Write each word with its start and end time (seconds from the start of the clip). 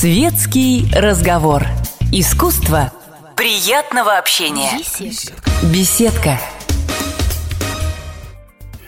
Светский 0.00 0.90
разговор. 0.94 1.66
Искусство 2.10 2.90
приятного 3.36 4.16
общения. 4.16 4.70
Беседка. 5.70 6.40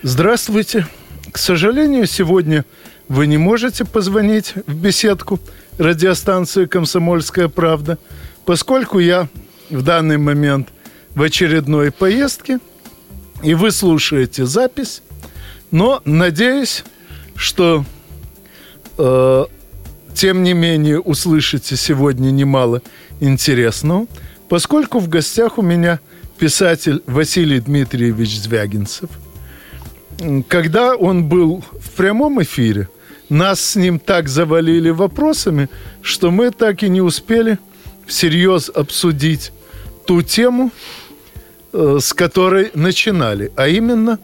Здравствуйте. 0.01 0.87
К 1.31 1.37
сожалению, 1.37 2.07
сегодня 2.07 2.65
вы 3.09 3.27
не 3.27 3.37
можете 3.37 3.85
позвонить 3.85 4.55
в 4.67 4.75
беседку 4.75 5.39
радиостанции 5.77 6.65
«Комсомольская 6.65 7.49
правда», 7.49 7.99
поскольку 8.47 8.99
я 8.99 9.29
в 9.69 9.83
данный 9.83 10.17
момент 10.17 10.71
в 11.15 11.21
очередной 11.21 11.91
поездке, 11.93 12.59
и 13.43 13.53
вы 13.53 13.71
слушаете 13.71 14.47
запись, 14.47 15.03
но 15.71 16.01
надеюсь, 16.07 16.85
что 17.37 17.85
э, 18.97 19.45
тем 20.15 20.43
не 20.43 20.53
менее 20.53 21.01
услышите 21.01 21.77
сегодня 21.77 22.31
немало 22.31 22.83
интересного, 23.21 24.07
поскольку 24.49 24.99
в 24.99 25.09
гостях 25.09 25.59
у 25.59 25.63
меня 25.63 26.01
писатель 26.39 27.03
Василий 27.07 27.61
Дмитриевич 27.61 28.39
Звягинцев. 28.39 29.11
Когда 30.49 30.95
он 30.95 31.25
был 31.25 31.65
в 31.81 31.91
прямом 31.91 32.43
эфире, 32.43 32.89
нас 33.29 33.61
с 33.61 33.77
ним 33.77 33.99
так 33.99 34.29
завалили 34.29 34.91
вопросами, 34.91 35.69
что 36.03 36.31
мы 36.31 36.51
так 36.51 36.83
и 36.83 36.89
не 36.89 37.01
успели 37.01 37.59
всерьез 38.07 38.69
обсудить 38.69 39.53
ту 40.07 40.23
тему, 40.23 40.71
э, 41.73 41.99
с 42.01 42.13
которой 42.13 42.71
начинали, 42.75 43.51
а 43.57 43.69
именно 43.69 44.19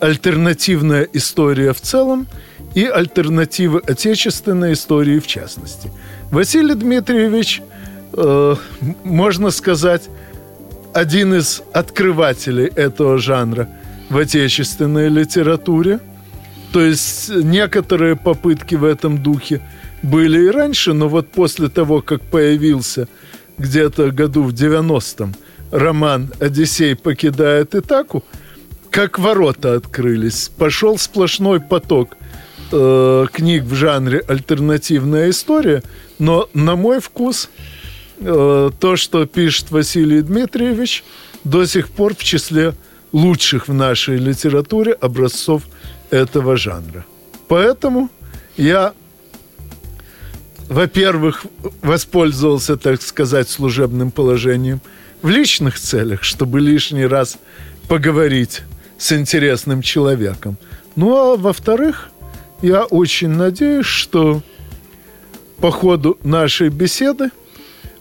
альтернативная 0.00 1.08
история 1.12 1.72
в 1.72 1.80
целом– 1.80 2.26
и 2.74 2.84
альтернативы 2.84 3.80
отечественной 3.86 4.74
истории 4.74 5.18
в 5.18 5.26
частности. 5.26 5.90
Василий 6.30 6.74
Дмитриевич, 6.74 7.62
э, 8.12 8.54
можно 9.04 9.50
сказать, 9.50 10.08
один 10.94 11.34
из 11.34 11.62
открывателей 11.72 12.66
этого 12.66 13.18
жанра 13.18 13.68
в 14.08 14.18
отечественной 14.18 15.08
литературе. 15.08 16.00
То 16.72 16.80
есть 16.80 17.30
некоторые 17.30 18.16
попытки 18.16 18.76
в 18.76 18.84
этом 18.84 19.22
духе 19.22 19.60
были 20.02 20.46
и 20.46 20.50
раньше, 20.50 20.92
но 20.92 21.08
вот 21.08 21.28
после 21.28 21.68
того, 21.68 22.00
как 22.00 22.22
появился 22.22 23.08
где-то 23.58 24.10
году 24.10 24.44
в 24.44 24.52
90-м 24.52 25.34
роман 25.70 26.32
«Одиссей 26.40 26.96
покидает 26.96 27.74
Итаку», 27.74 28.24
как 28.90 29.18
ворота 29.18 29.74
открылись, 29.74 30.50
пошел 30.56 30.98
сплошной 30.98 31.60
поток 31.60 32.16
э, 32.70 33.26
книг 33.32 33.64
в 33.64 33.74
жанре 33.74 34.22
альтернативная 34.26 35.30
история, 35.30 35.82
но 36.18 36.48
на 36.54 36.76
мой 36.76 37.00
вкус 37.00 37.50
э, 38.18 38.70
то, 38.78 38.96
что 38.96 39.26
пишет 39.26 39.70
Василий 39.70 40.22
Дмитриевич, 40.22 41.04
до 41.44 41.64
сих 41.66 41.88
пор 41.88 42.14
в 42.14 42.22
числе 42.22 42.74
лучших 43.12 43.68
в 43.68 43.74
нашей 43.74 44.16
литературе 44.16 44.92
образцов 44.92 45.62
этого 46.10 46.56
жанра. 46.56 47.04
Поэтому 47.48 48.10
я, 48.56 48.92
во-первых, 50.68 51.46
воспользовался, 51.82 52.76
так 52.76 53.02
сказать, 53.02 53.48
служебным 53.48 54.10
положением 54.10 54.80
в 55.22 55.28
личных 55.28 55.78
целях, 55.78 56.22
чтобы 56.22 56.60
лишний 56.60 57.06
раз 57.06 57.38
поговорить 57.88 58.62
с 58.98 59.12
интересным 59.12 59.82
человеком. 59.82 60.56
Ну 60.94 61.16
а 61.16 61.36
во-вторых, 61.36 62.09
я 62.62 62.84
очень 62.84 63.30
надеюсь, 63.30 63.86
что 63.86 64.42
по 65.58 65.70
ходу 65.70 66.18
нашей 66.22 66.68
беседы 66.68 67.30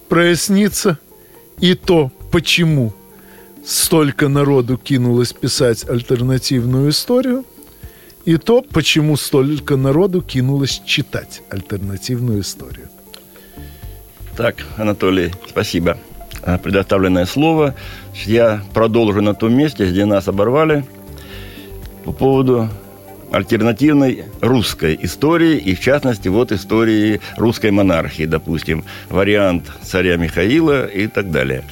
прояснится 0.08 0.98
и 1.60 1.76
то, 1.76 2.12
почему 2.32 2.94
столько 3.66 4.28
народу 4.28 4.78
кинулось 4.78 5.34
писать 5.34 5.88
альтернативную 5.88 6.90
историю, 6.90 7.46
и 8.26 8.38
то, 8.38 8.62
почему 8.62 9.18
столько 9.18 9.76
народу 9.76 10.22
кинулось 10.22 10.82
читать 10.86 11.42
альтернативную 11.50 12.42
историю. 12.42 12.90
Так, 14.38 14.66
Анатолий, 14.78 15.34
спасибо 15.48 15.98
за 16.46 16.58
предоставленное 16.58 17.26
слово. 17.26 17.76
Я 18.26 18.64
продолжу 18.74 19.22
на 19.22 19.34
том 19.34 19.54
месте, 19.54 19.90
где 19.90 20.06
нас 20.06 20.28
оборвали 20.28 20.86
по 22.06 22.12
поводу 22.12 22.70
альтернативной 23.32 24.26
русской 24.42 24.98
истории, 25.02 25.58
и 25.58 25.76
в 25.76 25.80
частности 25.80 26.28
вот 26.28 26.52
истории 26.52 27.22
русской 27.38 27.72
монархии, 27.72 28.26
допустим, 28.26 28.84
вариант 29.10 29.72
царя 29.84 30.18
Михаила 30.18 30.86
и 30.86 31.08
так 31.08 31.32
далее. 31.32 31.64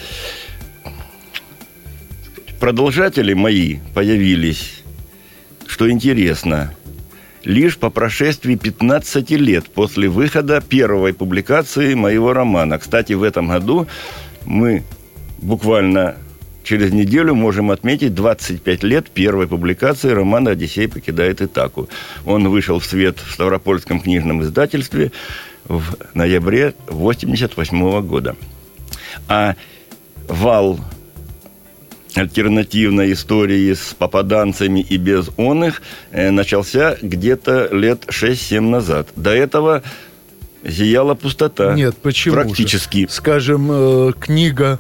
Продолжатели 2.60 3.34
мои 3.34 3.78
появились, 3.94 4.84
что 5.68 5.90
интересно, 5.90 6.74
лишь 7.44 7.78
по 7.78 7.90
прошествии 7.90 8.56
15 8.56 9.30
лет 9.32 9.66
после 9.70 10.10
выхода 10.10 10.60
первой 10.60 11.14
публикации 11.14 11.94
моего 11.94 12.34
романа. 12.34 12.80
Кстати, 12.80 13.14
в 13.14 13.24
этом 13.24 13.48
году 13.50 13.88
мы 14.46 14.84
буквально 15.38 16.18
через 16.68 16.92
неделю 16.92 17.34
можем 17.34 17.72
отметить 17.72 18.14
25 18.14 18.84
лет 18.84 19.10
первой 19.10 19.48
публикации 19.48 20.10
романа 20.10 20.52
«Одиссей 20.52 20.90
покидает 20.90 21.42
Итаку». 21.42 21.88
Он 22.26 22.50
вышел 22.50 22.80
в 22.80 22.86
свет 22.86 23.20
в 23.26 23.32
Ставропольском 23.32 24.02
книжном 24.02 24.44
издательстве 24.44 25.14
в 25.64 25.96
ноябре 26.14 26.74
1988 26.88 28.02
года. 28.06 28.36
А 29.30 29.56
вал 30.28 30.80
альтернативной 32.16 33.14
истории 33.14 33.74
с 33.74 33.94
попаданцами 33.98 34.82
и 34.82 34.98
без 34.98 35.30
он 35.38 35.64
их 35.64 35.82
э, 36.12 36.32
начался 36.32 36.98
где-то 37.02 37.70
лет 37.72 38.06
6-7 38.10 38.60
назад. 38.60 39.08
До 39.16 39.30
этого 39.30 39.84
зияла 40.64 41.14
пустота. 41.14 41.76
Нет, 41.76 41.96
почему 41.98 42.36
Практически. 42.36 43.06
Же? 43.06 43.14
Скажем, 43.14 43.70
э, 43.72 44.12
книга 44.20 44.80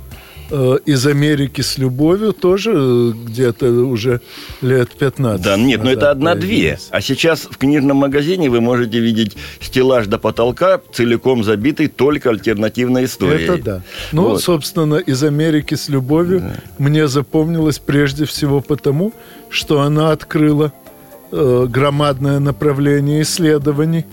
из 0.49 1.05
Америки 1.05 1.61
с 1.61 1.77
любовью 1.77 2.33
тоже 2.33 2.71
э, 2.73 3.11
где-то 3.25 3.67
уже 3.71 4.21
лет 4.61 4.89
15. 4.91 5.43
Да, 5.43 5.57
нет, 5.57 5.83
но 5.83 5.91
это 5.91 6.11
одна-две. 6.11 6.79
А 6.89 7.01
сейчас 7.01 7.41
в 7.41 7.57
книжном 7.57 7.97
магазине 7.97 8.49
вы 8.49 8.61
можете 8.61 8.99
видеть 8.99 9.35
стеллаж 9.59 10.07
до 10.07 10.17
потолка, 10.17 10.79
целиком 10.93 11.43
забитый 11.43 11.87
только 11.87 12.29
альтернативной 12.29 13.05
историей. 13.05 13.45
Это 13.45 13.63
да. 13.63 13.81
Ну, 14.11 14.29
вот. 14.29 14.41
собственно, 14.41 14.95
из 14.95 15.23
Америки 15.23 15.75
с 15.75 15.89
любовью 15.89 16.39
да. 16.39 16.55
мне 16.77 17.07
запомнилось 17.07 17.79
прежде 17.79 18.25
всего 18.25 18.61
потому, 18.61 19.13
что 19.49 19.81
она 19.81 20.11
открыла 20.11 20.71
э, 21.31 21.65
громадное 21.69 22.39
направление 22.39 23.21
исследований 23.21 24.05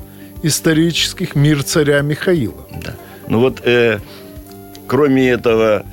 исторических 0.42 1.34
«Мир 1.34 1.62
царя 1.62 2.00
Михаила». 2.02 2.66
Да. 2.84 2.94
Ну 3.28 3.40
вот, 3.40 3.62
э, 3.64 4.00
кроме 4.86 5.30
этого 5.30 5.84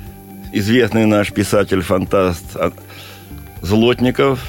известный 0.52 1.06
наш 1.06 1.32
писатель-фантаст 1.32 2.56
Злотников 3.62 4.40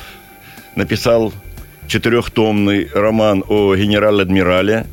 написал 0.76 1.34
четырехтомный 1.88 2.90
роман 2.94 3.44
о 3.48 3.76
генерал-адмирале 3.76 4.88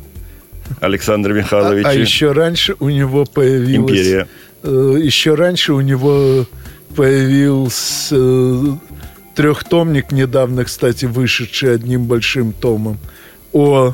Александре 0.79 1.33
Михайловиче. 1.33 1.87
А, 1.87 1.91
а 1.91 1.93
еще 1.93 2.31
раньше 2.31 2.75
у 2.79 2.89
него 2.89 3.25
появилась... 3.25 3.91
Империя. 3.91 4.27
Э, 4.63 4.95
еще 5.01 5.35
раньше 5.35 5.73
у 5.73 5.81
него 5.81 6.45
появился 6.95 8.15
э, 8.15 8.73
трехтомник, 9.35 10.11
недавно, 10.11 10.65
кстати, 10.65 11.05
вышедший 11.05 11.75
одним 11.75 12.05
большим 12.05 12.53
томом, 12.53 12.99
о 13.53 13.93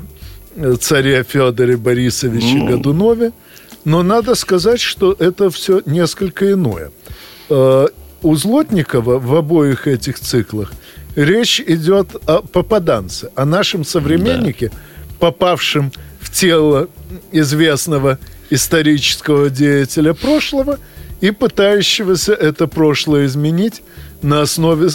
э, 0.56 0.76
царе 0.80 1.24
Федоре 1.24 1.78
Борисовиче 1.78 2.58
ну. 2.58 2.68
Годунове. 2.68 3.32
Но 3.88 4.04
надо 4.04 4.36
сказать, 4.36 4.82
что 4.82 5.16
это 5.18 5.50
все 5.50 5.82
несколько 5.86 6.52
иное. 6.52 6.92
Э, 7.50 7.88
у 8.22 8.36
Злотникова 8.36 9.18
в 9.18 9.34
обоих 9.34 9.88
этих 9.88 10.20
циклах 10.20 10.74
речь 11.16 11.62
идет 11.62 12.10
о 12.28 12.42
попаданце, 12.42 13.32
о 13.34 13.46
нашем 13.46 13.86
современнике, 13.86 14.72
да. 14.72 14.76
попавшем 15.20 15.94
в 16.20 16.34
тело 16.34 16.90
известного 17.32 18.20
исторического 18.50 19.50
деятеля 19.50 20.14
прошлого 20.14 20.80
и 21.22 21.32
пытающегося 21.32 22.34
это 22.34 22.68
прошлое 22.68 23.26
изменить 23.28 23.84
на 24.22 24.42
основе 24.42 24.90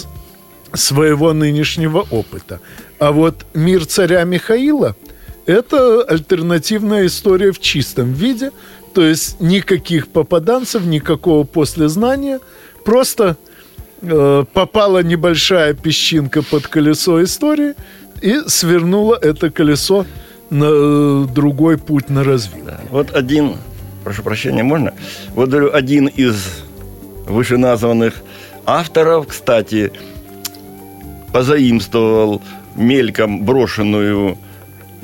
своего 0.71 1.33
нынешнего 1.33 2.05
опыта. 2.11 2.59
А 2.99 3.11
вот 3.11 3.43
мир 3.55 3.87
царя 3.87 4.23
Михаила– 4.23 4.95
это 5.47 6.03
альтернативная 6.03 7.07
история 7.07 7.51
в 7.51 7.59
чистом 7.59 8.13
виде– 8.13 8.51
то 8.93 9.03
есть 9.03 9.39
никаких 9.39 10.07
попаданцев, 10.07 10.85
никакого 10.85 11.43
послезнания. 11.43 12.39
Просто 12.85 13.37
э, 14.01 14.45
попала 14.53 15.03
небольшая 15.03 15.73
песчинка 15.73 16.43
под 16.43 16.67
колесо 16.67 17.23
истории 17.23 17.73
и 18.21 18.41
свернула 18.47 19.17
это 19.21 19.49
колесо 19.49 20.05
на 20.49 20.65
э, 20.69 21.25
другой 21.33 21.77
путь 21.77 22.09
на 22.09 22.23
развитие. 22.23 22.65
Да. 22.65 22.79
Вот 22.91 23.15
один, 23.15 23.55
прошу 24.03 24.23
прощения, 24.23 24.63
можно? 24.63 24.93
Вот 25.33 25.49
говорю, 25.49 25.73
один 25.73 26.07
из 26.07 26.45
вышеназванных 27.27 28.15
авторов, 28.65 29.27
кстати, 29.27 29.91
позаимствовал 31.31 32.41
мельком 32.75 33.43
брошенную 33.43 34.37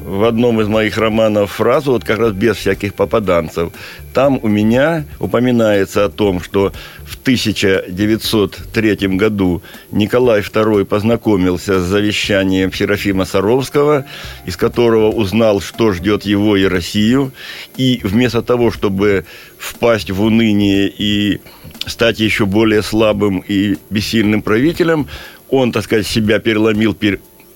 в 0.04 0.24
одном 0.24 0.62
из 0.62 0.68
моих 0.68 0.98
романов 0.98 1.51
фразу, 1.51 1.92
вот 1.92 2.04
как 2.04 2.19
раз 2.19 2.34
без 2.34 2.57
всяких 2.57 2.94
попаданцев. 2.94 3.72
Там 4.13 4.40
у 4.42 4.48
меня 4.48 5.06
упоминается 5.19 6.06
о 6.06 6.10
том, 6.10 6.42
что 6.42 6.72
в 7.06 7.16
1903 7.22 8.96
году 9.18 9.62
Николай 9.92 10.42
II 10.42 10.86
познакомился 10.86 11.80
с 11.80 11.84
завещанием 11.84 12.74
Серафима 12.74 13.25
Саровского, 13.25 14.06
из 14.46 14.57
которого 14.57 15.12
узнал, 15.12 15.62
что 15.62 15.92
ждет 15.92 16.24
его 16.24 16.56
и 16.57 16.66
Россию. 16.66 17.31
И 17.78 18.01
вместо 18.04 18.42
того, 18.42 18.72
чтобы 18.72 19.25
впасть 19.57 20.12
в 20.12 20.22
уныние 20.22 20.90
и 20.90 21.40
стать 21.86 22.19
еще 22.19 22.46
более 22.46 22.81
слабым 22.81 23.44
и 23.48 23.78
бессильным 23.90 24.42
правителем, 24.42 25.07
он, 25.50 25.72
так 25.72 25.84
сказать, 25.84 26.07
себя 26.07 26.40
переломил 26.40 26.94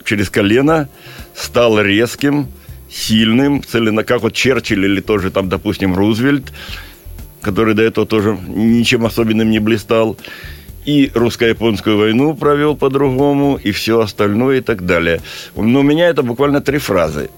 через 0.06 0.30
колено, 0.30 0.90
стал 1.36 1.80
резким, 1.80 2.48
сильным, 2.90 3.64
целенно, 3.64 4.04
как 4.04 4.22
вот 4.22 4.34
Черчилль 4.34 4.86
или 4.86 5.02
тоже 5.02 5.32
там, 5.32 5.50
допустим, 5.50 5.96
Рузвельт, 5.96 6.54
который 7.42 7.74
до 7.74 7.84
этого 7.84 8.06
тоже 8.06 8.38
ничем 8.48 9.06
особенным 9.06 9.50
не 9.50 9.60
блистал. 9.60 10.18
И 10.86 11.12
русско-японскую 11.14 11.98
войну 11.98 12.36
провел 12.36 12.76
по-другому, 12.76 13.58
и 13.62 13.72
все 13.72 14.02
остальное 14.02 14.58
и 14.58 14.62
так 14.62 14.86
далее. 14.86 15.22
Но 15.56 15.80
у 15.80 15.84
меня 15.84 16.10
это 16.10 16.24
буквально 16.24 16.60
три 16.60 16.78
фразы. 16.78 17.30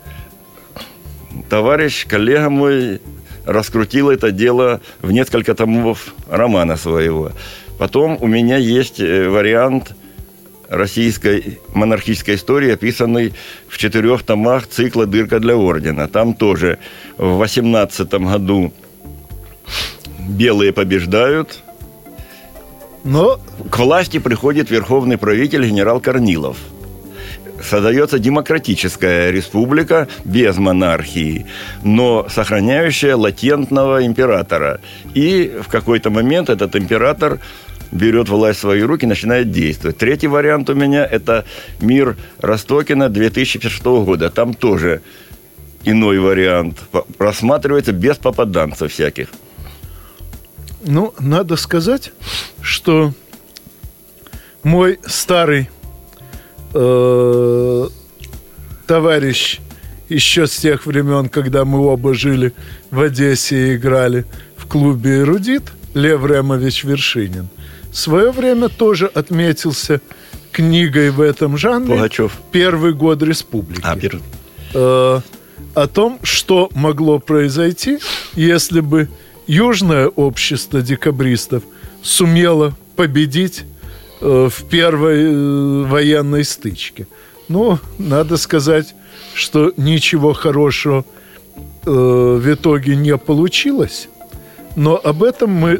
Товарищ, 1.47 2.07
коллега 2.07 2.49
мой, 2.49 3.01
раскрутил 3.45 4.09
это 4.09 4.31
дело 4.31 4.81
в 5.01 5.11
несколько 5.11 5.53
томов 5.53 6.15
романа 6.27 6.75
своего. 6.75 7.33
Потом 7.77 8.17
у 8.19 8.25
меня 8.25 8.57
есть 8.57 8.99
э, 8.99 9.29
вариант– 9.29 9.93
российской 10.69 11.59
монархической 11.73 12.35
истории, 12.35 12.71
описанной 12.71 13.33
в 13.67 13.77
четырех 13.77 14.23
томах 14.23 14.67
цикла 14.67 15.05
«Дырка 15.05 15.39
для 15.39 15.55
ордена». 15.55 16.07
Там 16.07 16.33
тоже 16.33 16.79
в 17.17 17.37
18 17.37 18.09
году 18.13 18.73
белые 20.27 20.73
побеждают, 20.73 21.63
но 23.03 23.39
к 23.69 23.77
власти 23.79 24.17
приходит 24.19 24.71
верховный 24.71 25.17
правитель 25.17 25.65
генерал 25.67 25.99
Корнилов. 25.99 26.57
Создается 27.63 28.19
демократическая 28.19 29.31
республика 29.31 30.07
без 30.25 30.57
монархии, 30.57 31.45
но 31.83 32.27
сохраняющая 32.29 33.15
латентного 33.15 34.05
императора. 34.05 34.81
И 35.13 35.59
в 35.63 35.67
какой-то 35.67 36.09
момент 36.09 36.49
этот 36.49 36.75
император 36.75 37.39
берет 37.91 38.29
власть 38.29 38.59
в 38.59 38.61
свои 38.61 38.81
руки, 38.81 39.05
начинает 39.05 39.51
действовать. 39.51 39.97
Третий 39.97 40.27
вариант 40.27 40.69
у 40.69 40.75
меня– 40.75 41.05
это 41.11 41.45
«Мир 41.79 42.17
Ростокина» 42.39 43.09
2006 43.09 43.83
года. 43.83 44.29
Там 44.29 44.53
тоже 44.53 45.01
иной 45.83 46.19
вариант 46.19 46.79
просматривается 47.17 47.91
без 47.91 48.17
попаданцев 48.17 48.91
всяких. 48.91 49.29
Ну, 50.83 51.13
надо 51.19 51.55
сказать, 51.55 52.11
что 52.61 53.13
мой 54.63 54.99
старый 55.05 55.69
э, 56.73 57.87
товарищ 58.85 59.59
еще 60.09 60.45
с 60.45 60.57
тех 60.57 60.85
времен, 60.85 61.29
когда 61.29 61.65
мы 61.65 61.79
оба 61.79 62.13
жили 62.13 62.53
в 62.91 63.01
Одессе 63.01 63.69
и 63.69 63.75
играли 63.75 64.25
в 64.57 64.67
клубе 64.67 65.19
«Эрудит», 65.21 65.63
Лев 65.93 66.25
Ремович 66.25 66.83
Вершинин– 66.83 67.47
в 67.95 67.97
свое 67.97 68.31
время 68.31 68.67
тоже 68.67 69.07
отметился 69.07 70.01
книгой 70.51 71.11
в 71.11 71.21
этом 71.21 71.57
жанре. 71.57 71.95
Пугачев. 71.95 72.37
Первый 72.51 72.93
год 72.93 73.23
республики. 73.23 73.81
А, 73.83 73.95
первый. 73.95 74.21
Э, 74.73 75.21
о 75.73 75.87
том, 75.87 76.19
что 76.21 76.69
могло 76.73 77.19
произойти, 77.19 77.99
если 78.35 78.81
бы 78.81 79.07
Южное 79.47 80.07
общество 80.07 80.81
декабристов 80.81 81.63
сумело 82.01 82.73
победить 82.97 83.63
э, 84.19 84.49
в 84.51 84.63
первой 84.65 85.23
э, 85.23 85.83
военной 85.85 86.43
стычке. 86.43 87.07
Ну, 87.47 87.79
надо 87.97 88.35
сказать, 88.37 88.93
что 89.35 89.71
ничего 89.77 90.33
хорошего 90.33 91.05
э, 91.85 91.89
в 91.91 92.53
итоге 92.53 92.97
не 92.97 93.15
получилось. 93.17 94.09
Но 94.75 94.99
об 95.01 95.23
этом 95.23 95.51
мы 95.51 95.79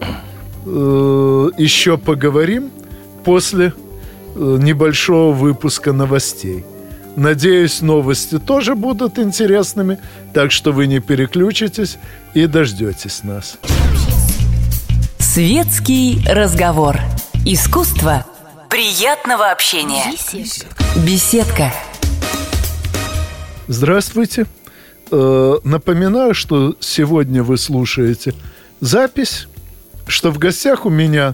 э, 0.66 1.50
еще 1.58 1.98
поговорим 1.98 2.72
после 3.24 3.74
э, 4.36 4.58
небольшого 4.60 5.34
выпуска 5.34 5.94
новостей. 5.94 6.66
Надеюсь, 7.16 7.82
новости 7.82 8.40
тоже 8.40 8.76
будут 8.76 9.20
интересными, 9.20 10.00
так 10.34 10.52
что 10.52 10.74
вы 10.74 10.88
не 10.88 11.00
переключитесь 11.00 11.98
и 12.34 12.46
дождетесь 12.46 13.24
нас. 13.24 13.58
Светский 15.18 16.20
разговор. 16.28 16.98
Искусство 17.46 18.26
приятного 18.70 19.52
общения. 19.52 20.12
Беседка. 20.12 20.84
Беседка. 21.06 21.74
Здравствуйте. 23.68 24.46
Э, 25.12 25.56
напоминаю, 25.64 26.34
что 26.34 26.76
сегодня 26.80 27.44
вы 27.44 27.58
слушаете 27.58 28.34
запись 28.82 29.48
что 30.08 30.32
в 30.32 30.38
гостях 30.38 30.86
у 30.86 30.90
меня 30.90 31.34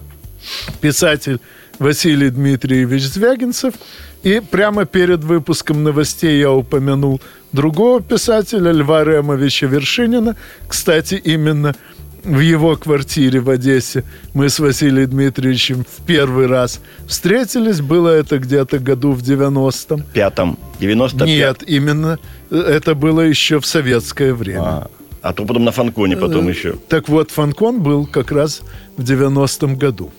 писатель 0.80 1.40
Василий 1.78 2.30
Дмитриевич 2.30 3.02
Звягинцев. 3.04 3.74
И 4.22 4.40
прямо 4.40 4.84
перед 4.84 5.24
выпуском 5.24 5.82
новостей 5.82 6.38
я 6.38 6.52
упомянул 6.52 7.20
другого 7.50 8.00
писателя, 8.00 8.70
Льва 8.70 9.02
Ремовича 9.02 9.66
Вершинина. 9.66 10.36
Кстати, 10.68 11.14
именно 11.14 11.74
в 12.22 12.38
его 12.38 12.76
квартире 12.76 13.40
в 13.40 13.50
Одессе 13.50 14.04
мы 14.32 14.48
с 14.48 14.60
Василием 14.60 15.10
Дмитриевичем 15.10 15.84
в 15.84 16.04
первый 16.06 16.46
раз 16.46 16.80
встретились. 17.08 17.80
Было 17.80 18.10
это 18.10 18.38
где-то 18.38 18.78
году 18.78 19.10
в 19.10 19.22
90-м. 19.22 20.04
Пятом. 20.12 20.56
95 20.78 21.26
Нет, 21.26 21.64
именно 21.66 22.18
это 22.50 22.94
было 22.94 23.22
еще 23.22 23.58
в 23.58 23.66
советское 23.66 24.34
время. 24.34 24.62
А. 24.62 24.90
А 25.22 25.32
то 25.32 25.44
потом 25.44 25.64
на 25.64 25.70
Фанконе 25.70 26.16
потом 26.16 26.48
э, 26.48 26.50
еще. 26.50 26.74
Так 26.88 27.08
вот, 27.08 27.30
Фанкон 27.30 27.80
был 27.80 28.06
как 28.06 28.32
раз 28.32 28.62
в 28.96 29.02
90-м 29.02 29.76
году. 29.76 30.10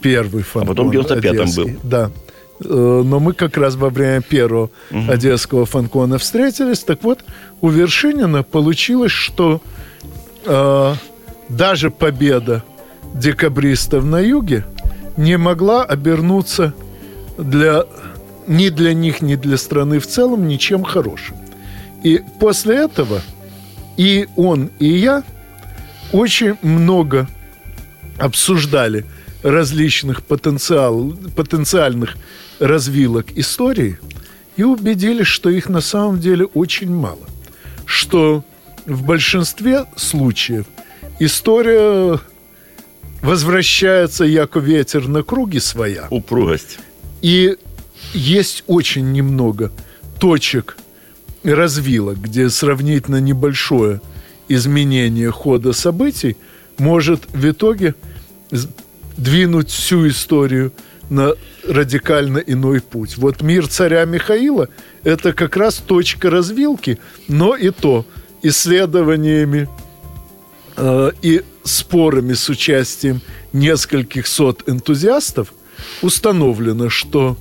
Первый 0.00 0.42
Фанкон. 0.42 0.62
А 0.62 0.66
потом 0.66 0.90
в 0.90 0.92
95-м 0.92 1.50
был. 1.54 1.80
Да. 1.82 2.10
Э, 2.64 3.02
но 3.04 3.20
мы 3.20 3.34
как 3.34 3.56
раз 3.56 3.76
во 3.76 3.88
время 3.88 4.22
первого 4.22 4.70
угу. 4.90 5.10
одесского 5.10 5.66
фанкона 5.66 6.18
встретились. 6.18 6.80
Так 6.80 7.04
вот, 7.04 7.20
у 7.60 7.68
Вершинина 7.68 8.42
получилось, 8.42 9.12
что 9.12 9.60
э, 10.44 10.94
даже 11.48 11.90
победа 11.90 12.64
декабристов 13.14 14.04
на 14.04 14.20
юге 14.20 14.64
не 15.16 15.38
могла 15.38 15.84
обернуться 15.84 16.74
для, 17.38 17.84
ни 18.46 18.70
для 18.70 18.92
них, 18.92 19.22
ни 19.22 19.36
для 19.36 19.56
страны 19.56 19.98
в 19.98 20.06
целом 20.06 20.48
ничем 20.48 20.82
хорошим. 20.82 21.36
И 22.02 22.22
после 22.40 22.76
этого 22.76 23.20
и 23.96 24.28
он, 24.36 24.70
и 24.78 24.88
я 24.88 25.24
очень 26.12 26.56
много 26.62 27.28
обсуждали 28.18 29.04
различных 29.42 30.22
потенциал, 30.22 31.12
потенциальных 31.34 32.16
развилок 32.58 33.26
истории 33.36 33.98
и 34.56 34.62
убедились, 34.62 35.26
что 35.26 35.50
их 35.50 35.68
на 35.68 35.80
самом 35.80 36.20
деле 36.20 36.46
очень 36.46 36.90
мало. 36.90 37.26
Что 37.84 38.44
в 38.86 39.04
большинстве 39.04 39.84
случаев 39.96 40.66
история 41.20 42.18
возвращается, 43.22 44.24
яко 44.24 44.60
ветер 44.60 45.08
на 45.08 45.22
круги 45.22 45.60
своя. 45.60 46.06
Упругость. 46.10 46.78
И 47.22 47.56
есть 48.12 48.64
очень 48.66 49.12
немного 49.12 49.72
точек 50.18 50.76
развилок, 51.52 52.18
где 52.18 52.48
сравнительно 52.50 53.20
небольшое 53.20 54.00
изменение 54.48 55.30
хода 55.30 55.72
событий 55.72 56.36
может 56.78 57.26
в 57.32 57.48
итоге 57.48 57.94
двинуть 59.16 59.70
всю 59.70 60.08
историю 60.08 60.72
на 61.08 61.32
радикально 61.66 62.38
иной 62.38 62.80
путь. 62.80 63.16
Вот 63.16 63.42
мир 63.42 63.68
царя 63.68 64.04
Михаила– 64.04 64.68
это 65.04 65.32
как 65.32 65.56
раз 65.56 65.76
точка 65.76 66.30
развилки, 66.30 66.98
но 67.28 67.56
и 67.56 67.70
то 67.70 68.04
исследованиями 68.42 69.68
э, 70.76 71.10
и 71.22 71.42
спорами 71.64 72.34
с 72.34 72.48
участием 72.48 73.20
нескольких 73.52 74.26
сот 74.26 74.68
энтузиастов 74.68 75.52
установлено, 76.02 76.88
что 76.88 77.36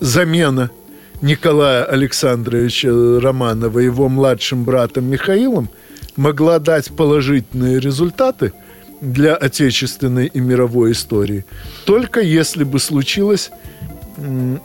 замена 0.00 0.70
Николая 1.22 1.84
Александровича 1.84 2.88
Романова 3.20 3.78
его 3.78 4.08
младшим 4.08 4.64
братом 4.64 5.04
Михаилом 5.04 5.70
могла 6.16 6.58
дать 6.58 6.90
положительные 6.96 7.78
результаты 7.78 8.52
для 9.00 9.36
отечественной 9.36 10.26
и 10.26 10.40
мировой 10.40 10.92
истории, 10.92 11.44
только 11.84 12.20
если 12.20 12.64
бы 12.64 12.80
случилось 12.80 13.50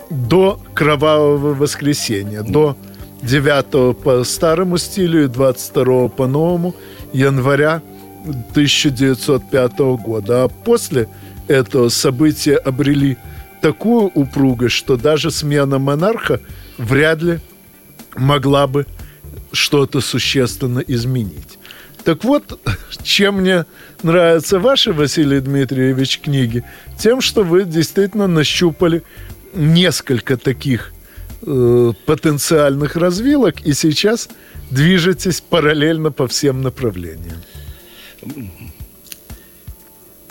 до 0.09 0.59
кровавого 0.73 1.53
воскресенья, 1.53 2.41
до 2.41 2.75
9 3.21 3.95
по 3.97 4.23
старому 4.23 4.77
стилю 4.79 5.25
и 5.25 5.27
22 5.27 6.07
по 6.09 6.25
новому 6.25 6.75
января 7.13 7.83
1905 8.23 9.79
года. 10.03 10.45
А 10.45 10.47
после 10.47 11.07
этого 11.47 11.89
события 11.89 12.57
обрели 12.57 13.17
такую 13.61 14.05
упругость, 14.13 14.75
что 14.75 14.97
даже 14.97 15.31
смена 15.31 15.79
монарха 15.79 16.39
вряд 16.77 17.21
ли 17.21 17.39
могла 18.15 18.67
бы 18.67 18.85
что-то 19.51 20.01
существенно 20.01 20.79
изменить. 20.79 21.57
Так 22.03 22.23
вот, 22.23 22.59
чем 23.03 23.41
мне 23.41 23.65
нравятся 24.03 24.59
ваши, 24.59 24.93
Василий 24.93 25.39
Дмитриевич, 25.39 26.19
книги? 26.19 26.63
Тем, 26.97 27.21
что 27.21 27.43
вы 27.43 27.65
действительно 27.65 28.27
нащупали 28.27 29.03
несколько 29.53 30.37
таких 30.37 30.93
э, 31.41 31.91
потенциальных 32.05 32.95
развилок 32.95 33.61
и 33.61 33.73
сейчас 33.73 34.29
движетесь 34.69 35.41
параллельно 35.41 36.11
по 36.11 36.27
всем 36.27 36.61
направлениям. 36.61 37.37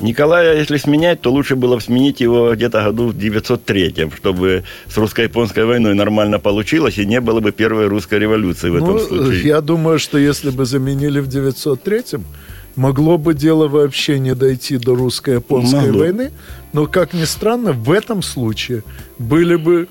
Николая, 0.00 0.58
если 0.58 0.76
сменять, 0.76 1.22
то 1.22 1.32
лучше 1.32 1.56
было 1.56 1.76
бы 1.76 1.80
сменить 1.80 2.20
его 2.20 2.54
где-то 2.54 2.84
году 2.84 3.08
в 3.08 3.18
903, 3.18 4.10
чтобы 4.16 4.64
с 4.88 4.96
русско-японской 4.96 5.64
войной 5.64 5.94
нормально 5.94 6.38
получилось 6.38 6.98
и 6.98 7.06
не 7.06 7.20
было 7.20 7.40
бы 7.40 7.50
первой 7.50 7.86
русской 7.86 8.18
революции 8.18 8.68
в 8.68 8.74
ну, 8.74 8.96
этом 8.96 8.98
случае. 8.98 9.42
Я 9.46 9.60
думаю, 9.62 9.98
что 9.98 10.18
если 10.18 10.50
бы 10.50 10.66
заменили 10.66 11.20
в 11.20 11.28
903 11.28 12.20
могло 12.76 13.16
бы 13.16 13.32
дело 13.34 13.68
вообще 13.68 14.18
не 14.18 14.34
дойти 14.34 14.76
до 14.76 14.94
русско-японской 14.94 15.86
могло. 15.86 16.00
войны, 16.00 16.30
но, 16.72 16.86
как 16.86 17.14
ни 17.14 17.24
странно, 17.24 17.72
в 17.72 17.90
этом 17.90 18.22
случае 18.22 18.82
были 19.18 19.56
бы 19.56 19.88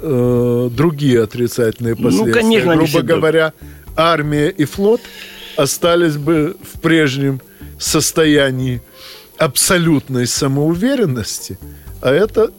э, 0.00 0.70
другие 0.72 1.22
отрицательные 1.22 1.96
последствия. 1.96 2.26
Ну, 2.26 2.32
конечно, 2.32 2.76
Грубо 2.76 3.02
говоря, 3.02 3.52
армия 3.96 4.48
и 4.48 4.64
флот 4.64 5.00
остались 5.56 6.16
бы 6.16 6.56
в 6.62 6.80
прежнем 6.80 7.40
состоянии 7.78 8.80
абсолютной 9.38 10.26
самоуверенности, 10.26 11.58
а 12.00 12.12
это, 12.12 12.50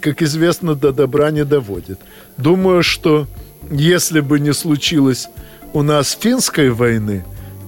как 0.00 0.22
известно, 0.22 0.74
до 0.74 0.92
добра 0.92 1.30
не 1.30 1.44
доводит. 1.44 2.00
Думаю, 2.36 2.82
что 2.82 3.26
если 3.70 4.20
бы 4.20 4.40
не 4.40 4.52
случилось 4.52 5.28
у 5.72 5.82
нас 5.82 6.16
финской 6.18 6.70
войны, 6.70 7.24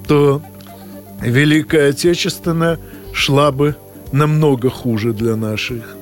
то 0.06 0.42
Великая 1.20 1.90
Отечественная 1.90 2.78
шла 3.12 3.50
бы 3.52 3.76
намного 4.12 4.70
хуже 4.70 5.12
для, 5.12 5.36
наших, 5.36 5.96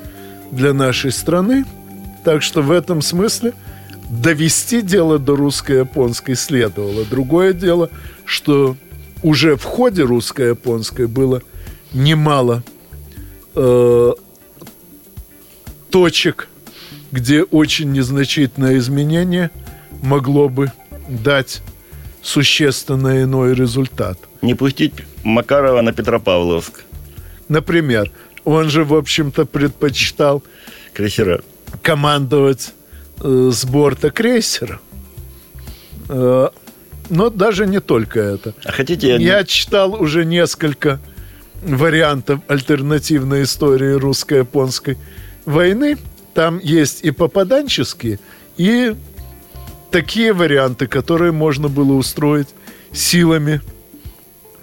для 0.50 0.73
нашей 0.73 1.12
страны. 1.12 1.64
Так 2.25 2.42
что 2.42 2.62
в 2.62 2.71
этом 2.71 3.02
смысле 3.02 3.52
довести 4.09 4.83
дело 4.83 5.18
до 5.18 5.37
русско-японской 5.37 6.35
следовало. 6.35 7.04
Другое 7.04 7.52
дело, 7.52 7.90
что 8.25 8.76
уже 9.23 9.56
в 9.56 9.64
ходе 9.64 10.02
русско-японской 10.02 11.06
было 11.06 11.42
немало 11.94 12.62
э, 13.54 14.12
точек, 15.90 16.48
где 17.12 17.42
очень 17.44 17.92
незначительное 17.92 18.76
изменение 18.78 19.50
могло 20.02 20.48
бы 20.48 20.72
дать 21.08 21.62
существенно 22.22 23.22
иной 23.22 23.54
результат. 23.54 24.18
Не 24.42 24.54
пустить 24.54 24.92
Макарова 25.22 25.80
на 25.82 25.92
Петропавловск. 25.92 26.84
Например, 27.48 28.10
он 28.44 28.68
же, 28.68 28.84
в 28.84 28.94
общем-то, 28.94 29.46
предпочитал 29.46 30.42
крейсера 30.92 31.42
командовать 31.82 32.72
э, 33.20 33.50
с 33.52 33.64
борта 33.64 34.10
крейсера. 34.10 34.80
Э, 36.08 36.48
но 37.10 37.30
даже 37.30 37.66
не 37.66 37.80
только 37.80 38.20
это. 38.20 38.54
А 38.64 38.72
хотите 38.72 39.08
я... 39.08 39.16
Я 39.16 39.44
читал 39.44 39.94
уже 39.94 40.24
несколько 40.24 41.00
вариантов 41.64 42.40
альтернативной 42.49 43.42
истории 43.42 43.92
русско-японской 43.92 44.97
войны. 45.44 45.97
Там 46.35 46.59
есть 46.59 47.04
и 47.04 47.11
попаданческие, 47.11 48.18
и 48.56 48.94
такие 49.90 50.33
варианты, 50.33 50.87
которые 50.87 51.33
можно 51.33 51.68
было 51.68 51.92
устроить 51.92 52.49
силами, 52.92 53.61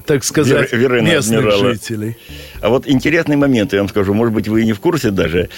так 0.06 0.24
сказать, 0.24 0.72
Вер, 0.74 0.80
Веры 0.80 1.02
местных 1.02 1.40
адмирала. 1.40 1.74
жителей. 1.74 2.18
А 2.60 2.70
вот 2.70 2.88
интересный 2.88 3.38
момент, 3.38 3.72
я 3.72 3.80
вам 3.80 3.90
скажу, 3.90 4.14
может 4.14 4.34
быть, 4.34 4.48
вы 4.50 4.64
и 4.64 4.66
не 4.66 4.74
в 4.74 4.80
курсе 4.80 5.12
даже. 5.12 5.50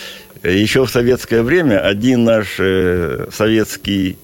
Еще 0.43 0.85
в 0.85 0.89
советское 0.89 1.41
время 1.41 1.79
один 1.79 2.23
наш 2.23 2.57
э, 2.59 3.27
советский 3.31 4.17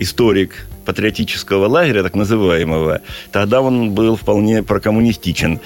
историк 0.00 0.66
патриотического 0.84 1.66
лагеря, 1.66 2.02
так 2.02 2.14
называемого, 2.14 3.02
тогда 3.30 3.60
он 3.60 3.90
был 3.90 4.16
вполне 4.16 4.62
прокоммунистичен 4.62 5.60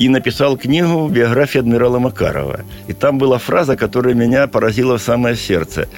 и 0.00 0.08
написал 0.08 0.56
книгу 0.56 1.08
«Биография 1.08 1.60
адмирала 1.60 1.98
Макарова». 1.98 2.60
И 2.88 2.94
там 2.94 3.18
была 3.18 3.36
фраза, 3.36 3.76
которая 3.76 4.14
меня 4.14 4.46
поразила 4.46 4.96
в 4.96 5.02
самое 5.02 5.36
сердце. 5.36 5.88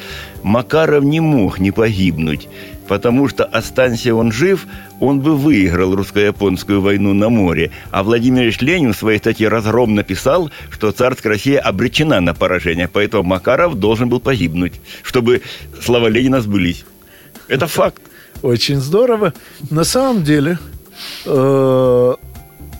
«Макаров 0.43 1.05
не 1.05 1.21
мог 1.21 1.61
не 1.61 1.71
погибнуть, 1.71 2.49
потому 2.89 3.29
что, 3.29 3.45
останься 3.45 4.13
он 4.13 4.33
жив, 4.33 4.67
он 4.99 5.21
бы 5.21 5.37
выиграл 5.37 5.95
русско-японскую 5.95 6.81
войну 6.81 7.15
на 7.15 7.29
море. 7.29 7.71
А 7.93 8.03
Владимир 8.03 8.43
Ильич 8.43 8.61
Ленин 8.61 8.93
в 8.93 8.97
своей 8.97 9.21
статье 9.21 9.47
«Разгром» 9.47 9.95
написал, 9.95 10.51
что 10.71 10.91
царская 10.91 11.35
Россия 11.35 11.61
обречена 11.61 12.21
на 12.21 12.35
поражение, 12.35 12.89
поэтому 12.93 13.23
Макаров 13.23 13.77
должен 13.77 14.09
был 14.09 14.19
погибнуть, 14.19 14.81
чтобы 15.05 15.43
слова 15.81 16.09
Ленина 16.09 16.41
сбылись. 16.41 16.85
Это 17.47 17.69
факт. 17.69 18.03
Очень 18.43 18.81
здорово. 18.81 19.33
На 19.71 19.85
самом 19.85 20.25
деле, 20.25 20.59
э, 21.25 22.15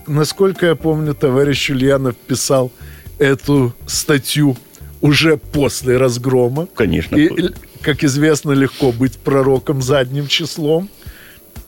насколько 0.07 0.67
я 0.67 0.75
помню, 0.75 1.15
товарищ 1.15 1.71
Ульянов 1.71 2.17
писал 2.17 2.73
эту 3.19 3.75
статью 3.87 4.57
уже 5.01 5.37
после 5.37 5.97
разгрома. 5.97 6.67
Конечно. 6.75 7.17
И, 7.17 7.51
как 7.81 8.05
известно, 8.05 8.53
легко 8.53 8.93
быть 8.93 9.19
пророком 9.19 9.83
задним 9.83 10.27
числом. 10.29 10.89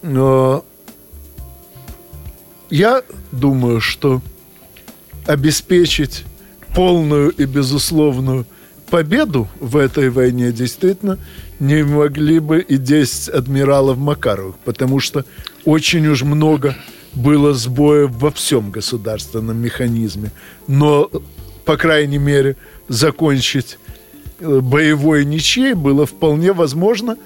Но 0.03 0.65
я 2.71 3.03
думаю, 3.33 3.81
что 3.81 4.23
обеспечить 5.27 6.25
полную 6.75 7.31
и 7.31 7.45
безусловную 7.45 8.47
победу 8.91 9.49
в 9.61 9.77
этой 9.77 10.11
войне 10.11 10.53
действительно 10.53 11.19
не 11.59 11.83
могли 11.83 12.39
бы 12.39 12.61
и 12.61 12.77
10 12.77 13.29
адмиралов 13.29 13.97
Макаровых, 13.97 14.57
потому 14.65 15.01
что 15.01 15.25
очень 15.65 16.07
уж 16.07 16.23
много 16.23 16.77
было 17.15 17.55
сбоев 17.55 18.11
во 18.13 18.31
всем 18.31 18.71
государственном 18.71 19.57
механизме. 19.59 20.31
Но, 20.67 21.11
по 21.65 21.77
крайней 21.77 22.19
мере, 22.19 22.57
закончить 22.89 23.79
э, 24.41 24.61
боевой 24.61 25.25
ничьей 25.25 25.75
было 25.75 26.07
вполне 26.07 26.53
возможно 26.53 27.17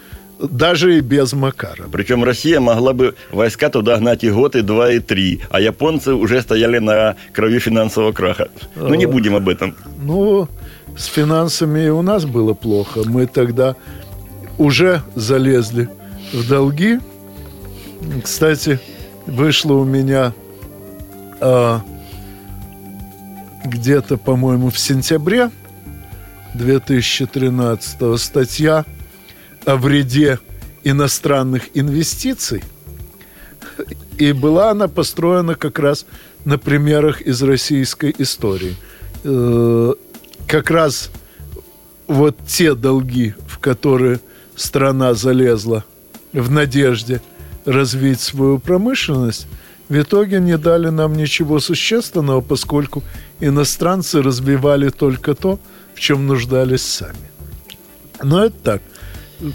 даже 0.40 0.98
и 0.98 1.00
без 1.00 1.32
Макара. 1.32 1.84
Причем 1.90 2.24
Россия 2.24 2.60
могла 2.60 2.92
бы 2.92 3.14
войска 3.32 3.70
туда 3.70 3.96
гнать 3.96 4.24
и 4.24 4.30
год, 4.30 4.54
и 4.56 4.62
два, 4.62 4.92
и 4.92 5.00
три, 5.00 5.40
а 5.50 5.60
японцы 5.60 6.12
уже 6.14 6.40
стояли 6.42 6.78
на 6.78 7.16
крови 7.32 7.58
финансового 7.58 8.12
краха. 8.12 8.48
Ну, 8.76 8.94
не 8.94 9.06
будем 9.06 9.34
об 9.34 9.48
этом. 9.48 9.74
Ну, 10.00 10.48
с 10.96 11.06
финансами 11.06 11.88
у 11.88 12.02
нас 12.02 12.24
было 12.24 12.54
плохо. 12.54 13.02
Мы 13.04 13.26
тогда 13.26 13.74
уже 14.58 15.02
залезли 15.14 15.88
в 16.32 16.48
долги. 16.48 17.00
Кстати, 18.22 18.78
вышло 19.28 19.74
у 19.74 19.84
меня 19.84 20.32
а, 21.40 21.82
где-то, 23.64 24.16
по-моему, 24.16 24.70
в 24.70 24.78
сентябре 24.78 25.50
2013 26.54 28.18
статья 28.18 28.84
о 29.66 29.76
вреде 29.76 30.38
иностранных 30.82 31.64
инвестиций. 31.74 32.64
И 34.16 34.32
была 34.32 34.70
она 34.70 34.88
построена 34.88 35.54
как 35.54 35.78
раз 35.78 36.06
на 36.44 36.58
примерах 36.58 37.20
из 37.20 37.42
российской 37.42 38.14
истории. 38.18 38.76
Э, 39.22 39.92
как 40.48 40.70
раз 40.70 41.10
вот 42.06 42.36
те 42.46 42.74
долги, 42.74 43.34
в 43.46 43.58
которые 43.58 44.20
страна 44.56 45.14
залезла 45.14 45.84
в 46.32 46.50
надежде– 46.50 47.20
развить 47.68 48.20
свою 48.20 48.58
промышленность, 48.58 49.46
в 49.88 49.98
итоге 49.98 50.40
не 50.40 50.58
дали 50.58 50.88
нам 50.88 51.14
ничего 51.14 51.60
существенного, 51.60 52.40
поскольку 52.40 53.02
иностранцы 53.40 54.22
развивали 54.22 54.90
только 54.90 55.34
то, 55.34 55.58
в 55.94 56.00
чем 56.00 56.26
нуждались 56.26 56.82
сами. 56.82 57.30
Но 58.22 58.44
это 58.44 58.56
так. 58.62 58.82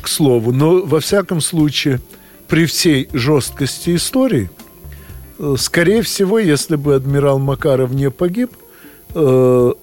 к 0.01 0.07
слову. 0.07 0.51
Но, 0.51 0.81
во 0.85 0.99
всяком 0.99 1.41
случае, 1.41 1.99
при 2.47 2.65
всей 2.65 3.09
жесткости 3.13 3.95
истории, 3.95 4.49
э, 5.39 5.55
скорее 5.57 6.01
всего, 6.01 6.39
если 6.39 6.75
бы 6.75 6.95
адмирал 6.95 7.39
Макаров 7.39 7.91
не 7.91 8.09
погиб, 8.09 8.51
э, 9.13 9.73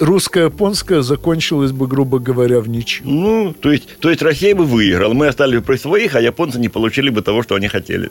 русско-японская 0.00 1.02
закончилась 1.02 1.72
бы, 1.72 1.86
грубо 1.86 2.18
говоря, 2.18 2.60
в 2.60 2.68
ничью. 2.68 3.06
Ну, 3.06 3.52
то 3.52 3.70
есть, 3.70 3.98
то 3.98 4.10
есть 4.10 4.22
Россия 4.22 4.54
бы 4.54 4.64
выиграла, 4.64 5.12
мы 5.12 5.28
остались 5.28 5.60
бы 5.60 5.62
при 5.62 5.76
своих, 5.76 6.14
а 6.14 6.20
японцы 6.20 6.58
не 6.58 6.68
получили 6.68 7.10
бы 7.10 7.22
того, 7.22 7.42
что 7.42 7.54
они 7.54 7.68
хотели. 7.68 8.10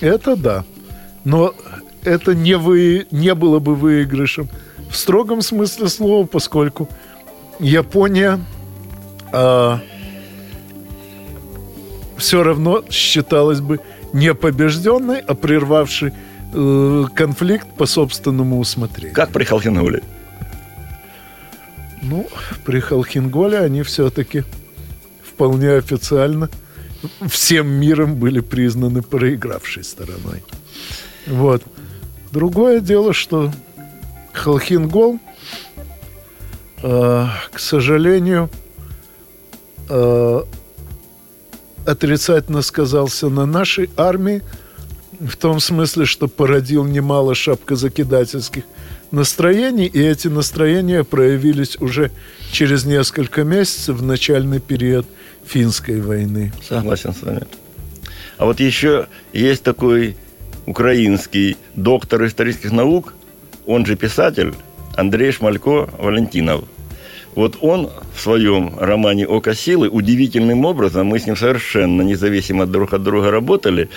Это 0.00 0.36
да. 0.36 0.64
Но 1.24 1.54
это 2.04 2.34
не, 2.34 2.56
вы, 2.56 3.06
не 3.10 3.34
было 3.34 3.58
бы 3.58 3.74
выигрышем 3.74 4.48
в 4.88 4.96
строгом 4.96 5.42
смысле 5.42 5.88
слова, 5.88 6.26
поскольку 6.26 6.88
Япония 7.58 8.40
а, 9.32 9.80
все 12.16 12.42
равно 12.42 12.84
считалась 12.88 13.60
бы 13.60 13.80
не 14.12 14.32
побежденной, 14.34 15.18
а 15.18 15.34
прервавшей 15.34 16.12
э, 16.54 17.04
конфликт 17.14 17.66
по 17.76 17.86
собственному 17.86 18.58
усмотрению. 18.58 19.14
Как 19.14 19.30
при 19.30 19.44
Халхинголе? 19.44 20.02
Ну, 22.08 22.28
при 22.64 22.80
Халхинголе 22.80 23.58
они 23.58 23.82
все-таки 23.82 24.44
вполне 25.22 25.72
официально 25.72 26.48
всем 27.28 27.68
миром 27.68 28.16
были 28.16 28.40
признаны 28.40 29.02
проигравшей 29.02 29.84
стороной. 29.84 30.44
Вот. 31.26 31.62
Другое 32.30 32.80
дело, 32.80 33.12
что 33.12 33.52
Халхингол, 34.32 35.18
э, 36.82 37.26
к 37.52 37.58
сожалению, 37.58 38.50
э, 39.88 40.42
отрицательно 41.86 42.62
сказался 42.62 43.28
на 43.28 43.46
нашей 43.46 43.90
армии, 43.96 44.42
в 45.18 45.36
том 45.36 45.60
смысле, 45.60 46.04
что 46.04 46.28
породил 46.28 46.84
немало 46.84 47.34
шапкозакидательских 47.34 48.64
настроений, 49.10 49.86
и 49.86 50.00
эти 50.00 50.28
настроения 50.28 51.04
проявились 51.04 51.76
уже 51.80 52.10
через 52.52 52.84
несколько 52.84 53.44
месяцев 53.44 53.96
в 53.96 54.02
начальный 54.02 54.60
период 54.60 55.06
финской 55.44 56.00
войны. 56.00 56.52
Согласен 56.66 57.12
с 57.14 57.22
вами. 57.22 57.46
А 58.38 58.44
вот 58.44 58.60
еще 58.60 59.06
есть 59.32 59.62
такой 59.62 60.16
украинский 60.66 61.56
доктор 61.74 62.26
исторических 62.26 62.72
наук, 62.72 63.14
он 63.66 63.86
же 63.86 63.96
писатель, 63.96 64.54
Андрей 64.96 65.32
Шмалько 65.32 65.88
Валентинов. 65.98 66.64
Вот 67.34 67.58
он 67.60 67.90
в 68.14 68.20
своем 68.20 68.78
романе 68.78 69.26
«Око 69.26 69.54
силы» 69.54 69.88
удивительным 69.88 70.64
образом, 70.64 71.06
мы 71.06 71.18
с 71.18 71.26
ним 71.26 71.36
совершенно 71.36 72.02
независимо 72.02 72.66
друг 72.66 72.94
от 72.94 73.02
друга 73.02 73.30
работали, 73.30 73.90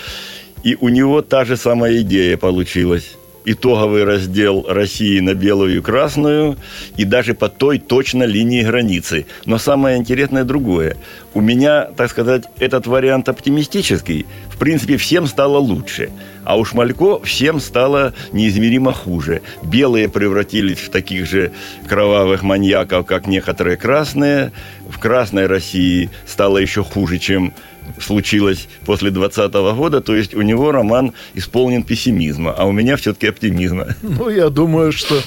и 0.62 0.76
у 0.78 0.90
него 0.90 1.22
та 1.22 1.44
же 1.44 1.56
самая 1.56 2.00
идея 2.02 2.36
получилась 2.36 3.16
итоговый 3.44 4.04
раздел 4.04 4.64
России 4.68 5.20
на 5.20 5.34
белую 5.34 5.78
и 5.78 5.80
красную, 5.80 6.56
и 6.96 7.04
даже 7.04 7.34
по 7.34 7.48
той 7.48 7.78
точно 7.78 8.24
линии 8.24 8.62
границы. 8.62 9.26
Но 9.46 9.58
самое 9.58 9.98
интересное 9.98 10.44
другое. 10.44 10.96
У 11.32 11.40
меня, 11.40 11.84
так 11.84 12.10
сказать, 12.10 12.44
этот 12.58 12.86
вариант 12.86 13.28
оптимистический. 13.28 14.26
В 14.48 14.58
принципе, 14.58 14.96
всем 14.96 15.26
стало 15.26 15.58
лучше. 15.58 16.10
А 16.44 16.58
у 16.58 16.64
Шмалько 16.64 17.20
всем 17.20 17.60
стало 17.60 18.14
неизмеримо 18.32 18.92
хуже. 18.92 19.42
Белые 19.62 20.08
превратились 20.08 20.78
в 20.78 20.90
таких 20.90 21.26
же 21.26 21.52
кровавых 21.86 22.42
маньяков, 22.42 23.06
как 23.06 23.26
некоторые 23.26 23.76
красные. 23.76 24.52
В 24.88 24.98
красной 24.98 25.46
России 25.46 26.10
стало 26.26 26.58
еще 26.58 26.82
хуже, 26.82 27.18
чем 27.18 27.54
случилось 27.98 28.68
после 28.86 29.10
2020 29.10 29.76
года, 29.76 30.00
то 30.00 30.14
есть 30.14 30.34
у 30.34 30.42
него 30.42 30.72
роман 30.72 31.12
исполнен 31.34 31.82
пессимизма, 31.82 32.52
а 32.52 32.64
у 32.66 32.72
меня 32.72 32.96
все-таки 32.96 33.26
оптимизма. 33.28 33.88
Ну, 34.02 34.28
я 34.28 34.48
думаю, 34.50 34.92
что 34.92 35.20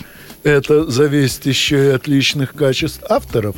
это 0.43 0.89
зависит 0.89 1.45
еще 1.45 1.85
и 1.85 1.89
от 1.89 2.07
личных 2.07 2.53
качеств 2.53 3.01
авторов. 3.09 3.55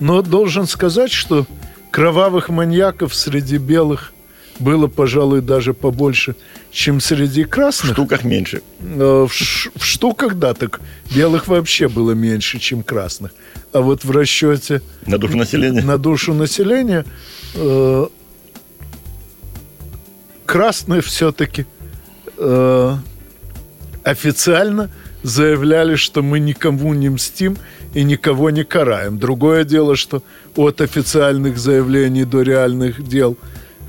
Но 0.00 0.22
должен 0.22 0.66
сказать, 0.66 1.10
что 1.10 1.46
кровавых 1.90 2.48
маньяков 2.48 3.14
среди 3.14 3.58
белых 3.58 4.12
было, 4.60 4.88
пожалуй, 4.88 5.40
даже 5.40 5.72
побольше, 5.72 6.34
чем 6.72 7.00
среди 7.00 7.44
красных. 7.44 7.90
В 7.92 7.94
штуках 7.94 8.24
меньше. 8.24 8.62
Э, 8.80 9.26
в, 9.28 9.32
ш- 9.32 9.70
в 9.76 9.84
штуках, 9.84 10.34
да, 10.34 10.54
так 10.54 10.80
белых 11.14 11.46
вообще 11.48 11.88
было 11.88 12.12
меньше, 12.12 12.58
чем 12.58 12.82
красных. 12.82 13.32
А 13.72 13.80
вот 13.80 14.04
в 14.04 14.10
расчете... 14.10 14.82
На 15.06 15.18
душу 15.18 15.36
населения? 15.36 15.82
На 15.82 15.98
душу 15.98 16.34
населения 16.34 17.04
э, 17.54 18.06
красные 20.48 21.02
все-таки 21.02 21.66
э, 22.38 22.94
официально 24.02 24.90
заявляли, 25.22 25.96
что 25.96 26.22
мы 26.22 26.40
никому 26.40 26.94
не 26.94 27.10
мстим 27.10 27.58
и 27.94 28.02
никого 28.02 28.48
не 28.48 28.64
караем. 28.64 29.18
Другое 29.18 29.64
дело, 29.64 29.94
что 29.94 30.22
от 30.56 30.80
официальных 30.80 31.58
заявлений 31.58 32.24
до 32.24 32.40
реальных 32.40 33.06
дел 33.06 33.36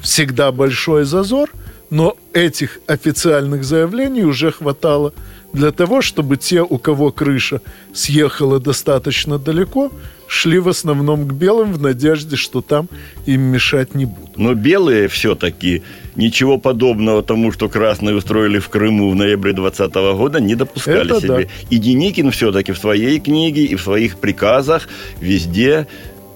всегда 0.02 0.52
большой 0.52 1.06
зазор, 1.06 1.50
но 1.89 2.17
этих 2.34 2.80
официальных 2.88 3.63
заявлений 3.63 4.26
уже 4.26 4.52
хватало 4.52 5.13
для 5.54 5.72
того, 5.72 6.02
чтобы 6.02 6.36
те, 6.36 6.62
у 6.62 6.78
кого 6.78 7.12
крыша 7.12 7.62
съехала 7.93 8.60
достаточно 8.60 9.39
далеко, 9.39 9.91
шли 10.30 10.60
в 10.60 10.70
основном 10.70 11.28
к 11.28 11.34
белым 11.34 11.74
в 11.74 11.82
надежде, 11.82 12.36
что 12.36 12.62
там 12.62 12.88
им 13.26 13.42
мешать 13.42 13.96
не 13.96 14.06
будут. 14.06 14.38
Но 14.38 14.54
белые 14.54 15.08
все-таки 15.08 15.82
ничего 16.15 16.60
подобного 16.60 17.24
тому, 17.24 17.52
что 17.52 17.68
красные 17.68 18.15
устроили 18.15 18.60
в 18.60 18.70
Крыму 18.70 19.10
в 19.10 19.15
ноябре 19.15 19.54
2020 19.54 20.18
года, 20.18 20.39
не 20.39 20.56
допускали 20.56 21.10
Это 21.10 21.20
себе. 21.20 21.46
Да. 21.46 21.52
И 21.70 21.78
Деникин 21.78 22.30
все-таки 22.32 22.72
в 22.72 22.78
своей 22.78 23.20
книге 23.20 23.65
и 23.65 23.76
в 23.76 23.82
своих 23.82 24.20
приказах 24.20 24.88
везде 25.20 25.88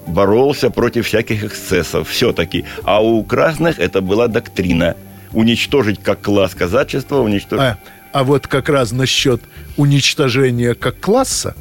боролся 0.08 0.70
против 0.70 1.06
всяких 1.06 1.44
эксцессов 1.44 2.08
все-таки. 2.08 2.64
А 2.82 3.00
у 3.00 3.22
красных 3.22 3.78
это 3.78 4.00
была 4.00 4.26
доктрина 4.26 4.96
уничтожить 5.32 6.02
как 6.02 6.20
класс 6.20 6.54
казачества, 6.54 7.18
уничтожить... 7.20 7.64
А, 7.64 7.78
а 8.12 8.24
вот 8.24 8.48
как 8.48 8.68
раз 8.68 8.90
насчет 8.90 9.40
уничтожения 9.76 10.74
как 10.74 10.98
класса, 10.98 11.54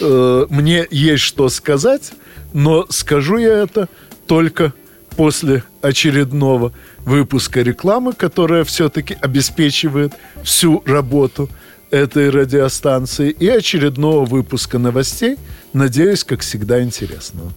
э, 0.00 0.46
мне 0.48 0.86
есть 0.90 1.22
что 1.22 1.48
сказать, 1.48 2.12
но 2.52 2.86
скажу 2.90 3.38
я 3.38 3.58
это 3.58 3.88
только 4.26 4.72
после 5.16 5.62
очередного 5.82 6.72
выпуска 7.04 7.62
рекламы, 7.62 8.12
которая 8.12 8.64
все-таки 8.64 9.16
обеспечивает 9.20 10.12
всю 10.42 10.82
работу 10.86 11.48
этой 11.90 12.30
радиостанции, 12.30 13.30
и 13.30 13.46
очередного 13.48 14.24
выпуска 14.24 14.78
новостей, 14.78 15.36
надеюсь, 15.72 16.24
как 16.24 16.40
всегда, 16.40 16.82
интересного. 16.82 17.52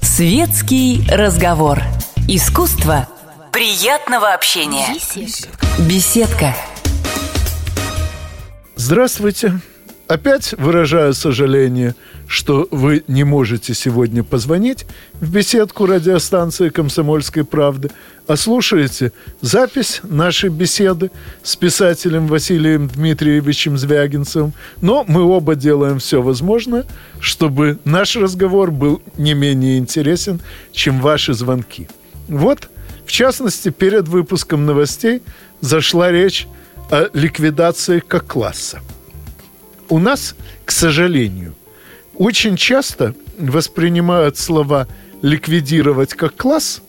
Светский 0.00 1.04
разговор. 1.10 1.82
Искусство 2.28 3.08
приятного 3.52 4.32
общения. 4.32 4.86
Беседка. 5.78 6.54
Здравствуйте. 8.76 9.60
Опять 10.08 10.54
выражаю 10.56 11.14
сожаление, 11.14 11.96
что 12.28 12.68
вы 12.70 13.02
не 13.08 13.24
можете 13.24 13.74
сегодня 13.74 14.22
позвонить 14.22 14.86
в 15.14 15.32
беседку 15.32 15.84
радиостанции 15.86 16.68
«Комсомольской 16.68 17.44
правды», 17.44 17.90
а 18.28 18.36
слушаете 18.36 19.12
запись 19.40 20.00
нашей 20.04 20.50
беседы 20.50 21.10
с 21.42 21.56
писателем 21.56 22.28
Василием 22.28 22.86
Дмитриевичем 22.86 23.76
Звягинцевым. 23.76 24.52
Но 24.80 25.04
мы 25.08 25.22
оба 25.22 25.56
делаем 25.56 25.98
все 25.98 26.22
возможное, 26.22 26.84
чтобы 27.18 27.80
наш 27.84 28.14
разговор 28.14 28.70
был 28.70 29.02
не 29.16 29.34
менее 29.34 29.78
интересен, 29.78 30.40
чем 30.70 31.00
ваши 31.00 31.34
звонки. 31.34 31.88
Вот, 32.28 32.68
в 33.04 33.10
частности, 33.10 33.70
перед 33.70 34.06
выпуском 34.06 34.66
новостей 34.66 35.22
зашла 35.60 36.12
речь 36.12 36.46
о 36.90 37.08
ликвидации 37.12 37.98
как 37.98 38.26
класса. 38.28 38.80
У 39.88 39.98
нас, 39.98 40.34
к 40.64 40.70
сожалению, 40.70 41.54
очень 42.14 42.56
часто 42.56 43.14
воспринимают 43.38 44.36
слова 44.38 44.88
«ликвидировать 45.22 46.14
как 46.14 46.36
класс» 46.36 46.82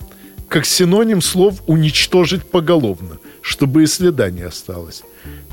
как 0.48 0.66
синоним 0.66 1.22
слов 1.22 1.62
«уничтожить 1.68 2.50
поголовно», 2.50 3.18
чтобы 3.42 3.84
и 3.84 3.88
следа 3.88 4.30
не 4.30 4.44
осталось. 4.44 5.04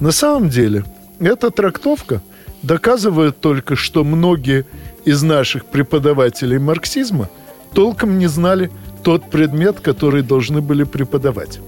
На 0.01 0.13
самом 0.13 0.49
деле, 0.49 0.85
эта 1.19 1.51
трактовка 1.51 2.23
доказывает 2.63 3.41
только, 3.41 3.77
что 3.77 4.05
многие 4.05 4.67
из 5.05 5.23
наших 5.23 5.67
преподавателей 5.67 6.59
марксизма 6.59 7.29
толком 7.73 8.19
не 8.19 8.29
знали 8.29 8.71
тот 9.03 9.31
предмет, 9.31 9.81
который 9.81 10.23
должны 10.23 10.61
были 10.61 10.85
преподавать. 10.85 11.59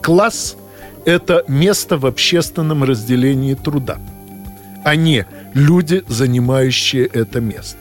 Класс– 0.00 0.56
это 1.04 1.44
место 1.48 1.98
в 1.98 2.06
общественном 2.06 2.84
разделении 2.84 3.54
труда, 3.54 3.98
не 4.94 5.26
люди, 5.54 6.04
занимающие 6.08 7.06
это 7.06 7.40
место. 7.40 7.78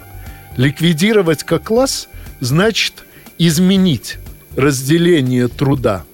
Ликвидировать 0.57 1.43
как 1.43 1.63
класс 1.65 2.07
значит 2.39 3.03
изменить 3.37 4.17
разделение 4.55 5.47
труда 5.47 6.05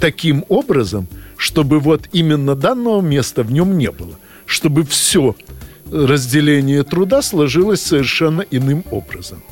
таким 0.00 0.44
образом, 0.48 1.08
чтобы 1.36 1.80
вот 1.80 2.08
именно 2.12 2.54
данного 2.54 3.00
места 3.00 3.42
в 3.42 3.50
нем 3.50 3.76
не 3.78 3.90
было, 3.90 4.18
чтобы 4.46 4.84
все 4.84 5.34
разделение 5.90 6.84
труда 6.84 7.22
сложилось 7.22 7.80
совершенно 7.80 8.42
иным 8.42 8.84
образом. 8.90 9.42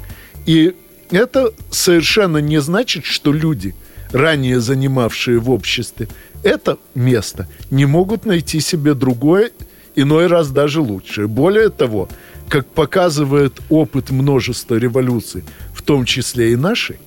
И 0.45 0.75
это 1.11 1.53
совершенно 1.71 2.39
не 2.39 2.61
значит, 2.61 3.05
что 3.05 3.33
люди, 3.33 3.75
ранее 4.13 4.61
занимавшие 4.61 5.39
в 5.39 5.51
обществе 5.51 6.09
это 6.43 6.79
место, 6.95 7.49
не 7.71 7.87
могут 7.87 8.25
найти 8.25 8.61
себе 8.61 8.95
другое, 8.95 9.51
иной 9.97 10.29
раз 10.29 10.51
даже 10.51 10.81
лучшее. 10.81 11.27
Более 11.27 11.71
того, 11.71 12.09
как 12.49 12.67
показывает 12.67 13.61
опыт 13.69 14.11
множества 14.11 14.77
революций, 14.77 15.43
в 15.75 15.83
том 15.83 16.05
числе 16.05 16.53
и 16.53 16.57
нашей, 16.57 16.99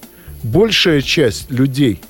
большая 0.43 1.01
часть 1.01 1.49
людей, 1.51 2.01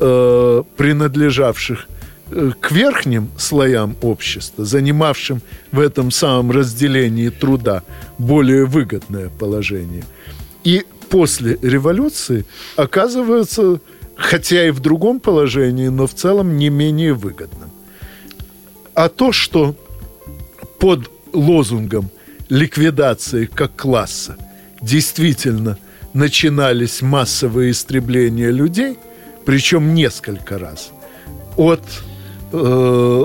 э, 0.00 0.62
принадлежавших 0.76 1.88
э, 2.30 2.52
к 2.60 2.70
верхним 2.70 3.30
слоям 3.38 3.96
общества, 4.02 4.64
занимавшим 4.64 5.40
в 5.72 5.80
этом 5.80 6.10
самом 6.10 6.50
разделении 6.52 7.30
труда 7.30 7.82
более 8.18 8.66
выгодное 8.66 9.30
положение, 9.30 10.04
и 10.64 10.84
после 11.08 11.58
революции 11.62 12.44
оказываются, 12.76 13.80
хотя 14.16 14.68
и 14.68 14.70
в 14.70 14.80
другом 14.80 15.20
положении, 15.20 15.88
но 15.88 16.06
в 16.06 16.14
целом 16.14 16.56
не 16.56 16.68
менее 16.68 17.14
выгодным. 17.14 17.67
А 18.98 19.08
то, 19.08 19.30
что 19.30 19.76
под 20.80 21.08
лозунгом 21.32 22.10
ликвидации 22.48 23.44
как 23.44 23.76
класса 23.76 24.36
действительно 24.82 25.78
начинались 26.14 27.00
массовые 27.00 27.70
истребления 27.70 28.50
людей, 28.50 28.98
причем 29.46 29.94
несколько 29.94 30.58
раз, 30.58 30.90
от 31.56 31.80
э, 32.50 33.24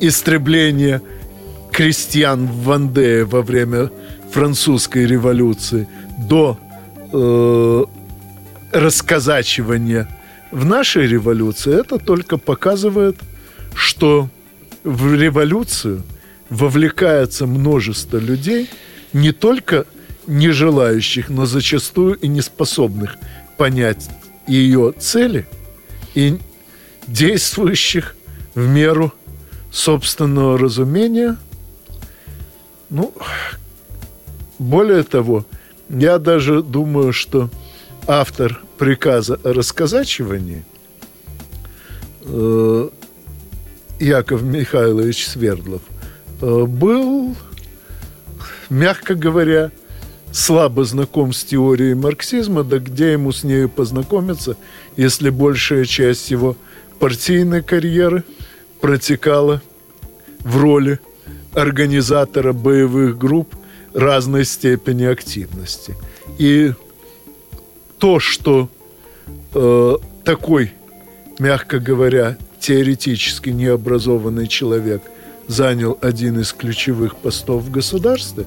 истребления 0.00 1.00
крестьян 1.72 2.46
в 2.46 2.64
Вандее 2.64 3.24
во 3.24 3.40
время 3.40 3.90
французской 4.30 5.06
революции 5.06 5.88
до 6.18 6.58
э, 7.10 7.84
расказачивания 8.72 10.08
в 10.50 10.66
нашей 10.66 11.06
революции, 11.06 11.80
это 11.80 11.98
только 11.98 12.36
показывает, 12.36 13.16
что 13.74 14.28
в 14.88 15.14
революцию– 15.14 16.02
вовлекается 16.50 17.46
множество 17.46 18.18
людей, 18.18 18.70
не 19.12 19.32
только 19.32 19.86
не 20.26 20.50
желающих, 20.50 21.28
но 21.28 21.46
зачастую 21.46 22.14
и 22.16 22.28
не 22.28 22.40
способных 22.40 23.16
понять 23.56 24.08
ее 24.46 24.92
цели 24.98 25.46
и 26.14 26.38
действующих 27.06 28.14
в 28.54 28.66
меру 28.66 29.12
собственного 29.70 30.58
разумения. 30.58 31.36
Ну, 32.90 33.14
более 34.58 35.02
того, 35.02 35.46
я 35.88 36.18
даже 36.18 36.62
думаю, 36.62 37.12
что 37.12 37.50
автор 38.06 38.60
приказа 38.78 39.38
о 39.44 39.52
расказачивании 39.52 40.64
э, 42.22 42.88
Яков 43.98 44.42
Михайлович 44.42 45.26
Свердлов– 45.26 45.82
Э, 46.40 46.64
был, 46.64 47.34
мягко 48.70 49.14
говоря, 49.14 49.70
слабо 50.32 50.84
знаком 50.84 51.32
с 51.32 51.42
теорией 51.44 51.94
марксизма, 51.94 52.62
да 52.62 52.78
где 52.78 53.12
ему 53.12 53.32
с 53.32 53.42
нею 53.42 53.68
познакомиться, 53.68 54.56
если 54.96 55.30
большая 55.30 55.84
часть 55.84 56.30
его 56.30 56.56
партийной 57.00 57.62
карьеры 57.62 58.24
протекала 58.80 59.62
в 60.40 60.56
роли 60.58 61.00
организатора 61.54 62.52
боевых 62.52 63.18
групп 63.18 63.54
разной 63.94 64.44
степени 64.44 65.04
активности. 65.04 65.96
И 66.38 66.72
то, 67.98 68.20
что 68.20 68.68
э, 69.54 69.96
такой, 70.24 70.72
мягко 71.40 71.80
говоря, 71.80 72.36
теоретически 72.60 73.50
необразованный 73.50 74.46
человек– 74.46 75.02
занял 75.48 75.98
один 76.00 76.38
из 76.38 76.52
ключевых 76.52 77.16
постов 77.16 77.64
в 77.64 77.70
государстве, 77.70 78.44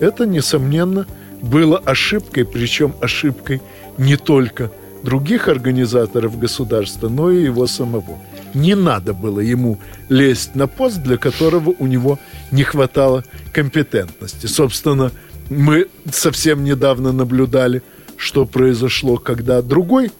это, 0.00 0.24
несомненно, 0.24 1.06
было 1.42 1.76
ошибкой, 1.78 2.46
причем 2.46 2.94
ошибкой 3.00 3.60
не 3.98 4.16
только 4.16 4.70
других 5.02 5.48
организаторов 5.48 6.38
государства, 6.38 7.08
но 7.08 7.30
и 7.30 7.44
его 7.44 7.66
самого. 7.66 8.18
Не 8.54 8.74
надо 8.74 9.12
было 9.12 9.40
ему 9.40 9.78
лезть 10.08 10.54
на 10.54 10.66
пост, 10.66 11.02
для 11.02 11.18
которого 11.18 11.74
у 11.78 11.86
него 11.86 12.18
не 12.50 12.62
хватало 12.62 13.24
компетентности. 13.52 14.46
Собственно, 14.46 15.10
мы 15.50 15.88
совсем 16.10 16.64
недавно 16.64 17.12
наблюдали, 17.12 17.82
что 18.16 18.46
произошло, 18.46 19.18
когда 19.18 19.60
другой 19.60 20.12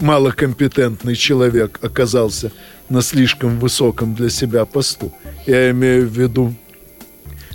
малокомпетентный 0.00 1.14
человек 1.14 1.78
оказался 1.82 2.52
на 2.88 3.02
слишком 3.02 3.58
высоком 3.58 4.14
для 4.14 4.30
себя 4.30 4.64
посту. 4.64 5.12
Я 5.46 5.70
имею 5.70 6.08
в 6.08 6.18
виду 6.18 6.54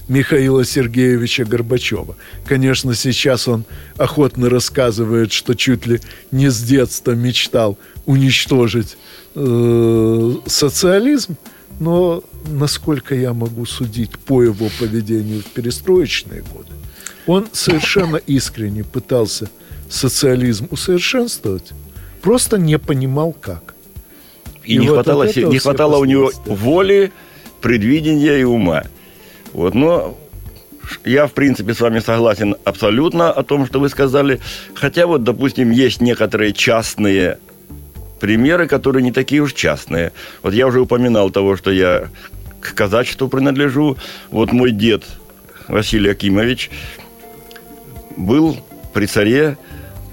Михаила 0.08 0.66
Сергеевича 0.66 1.46
Горбачева. 1.46 2.18
Конечно, 2.46 2.96
сейчас 2.96 3.48
он 3.48 3.64
охотно 3.98 4.50
рассказывает, 4.50 5.32
что 5.32 5.54
чуть 5.54 5.86
ли 5.86 6.02
не 6.32 6.50
с 6.50 6.62
детства 6.62 7.12
мечтал 7.12 7.78
уничтожить 8.06 8.98
э, 9.36 10.34
социализм, 10.48 11.38
но 11.80 12.24
насколько 12.46 13.16
я 13.16 13.34
могу 13.34 13.66
судить 13.66 14.20
по 14.20 14.44
его 14.44 14.70
поведению 14.80 15.42
в 15.42 15.46
перестроечные 15.46 16.42
годы, 16.42 16.74
он 17.26 17.48
совершенно 17.54 18.18
искренне 18.18 18.84
пытался 18.84 19.50
социализм 19.90 20.68
усовершенствовать, 20.72 21.72
просто 22.22 22.58
не 22.58 22.78
понимал 22.78 23.34
как. 23.34 23.76
И, 24.64 24.76
и 24.76 24.78
не, 24.78 24.88
вот 24.90 24.96
хватало, 24.96 25.24
не 25.24 25.60
хватало 25.60 25.98
у 25.98 26.06
него 26.06 26.32
воли, 26.46 27.12
предвидения 27.62 28.40
и 28.40 28.44
ума. 28.44 28.84
Вот, 29.54 29.74
но 29.74 30.18
я, 31.06 31.28
в 31.28 31.34
принципе, 31.34 31.74
с 31.74 31.80
вами 31.80 32.00
согласен 32.00 32.56
абсолютно 32.64 33.32
о 33.32 33.44
том, 33.44 33.66
что 33.66 33.80
вы 33.80 33.90
сказали. 33.90 34.40
Хотя 34.74 35.08
вот, 35.08 35.24
допустим, 35.24 35.72
есть 35.72 36.02
некоторые 36.02 36.54
частные 36.54 37.38
примеры, 38.20 38.68
которые 38.68 39.04
не 39.04 39.12
такие 39.12 39.42
уж 39.42 39.54
частные. 39.54 40.12
Вот 40.44 40.54
я 40.54 40.68
уже 40.68 40.82
упоминал 40.82 41.32
того, 41.32 41.58
что 41.58 41.72
я 41.72 42.10
к 42.60 42.74
казачеству 42.76 43.28
принадлежу. 43.28 43.98
Вот 44.30 44.52
мой 44.52 44.72
дед 44.72 45.04
Василий 45.68 46.12
Акимович 46.12 46.70
был 48.18 48.58
при 48.94 49.06
царе 49.08 49.58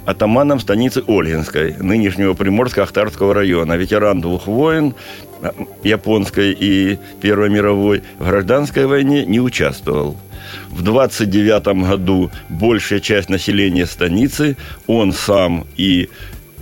атаманом 0.09 0.59
станицы 0.59 1.03
Ольгинской, 1.07 1.75
нынешнего 1.79 2.33
Приморско-Ахтарского 2.33 3.35
района, 3.35 3.77
ветеран 3.77 4.23
двух 4.23 4.47
войн, 4.47 4.95
э, 5.43 5.51
японской 5.85 6.57
и 6.59 6.99
Первой 7.21 7.51
мировой, 7.51 8.03
в 8.19 8.27
гражданской 8.27 8.87
войне 8.87 9.27
не 9.27 9.39
участвовал. 9.39 10.17
В 10.71 10.83
29 10.83 11.85
году 11.87 12.31
большая 12.49 13.01
часть 13.01 13.29
населения 13.29 13.85
станицы, 13.85 14.57
он 14.87 15.13
сам 15.13 15.67
и 15.77 16.09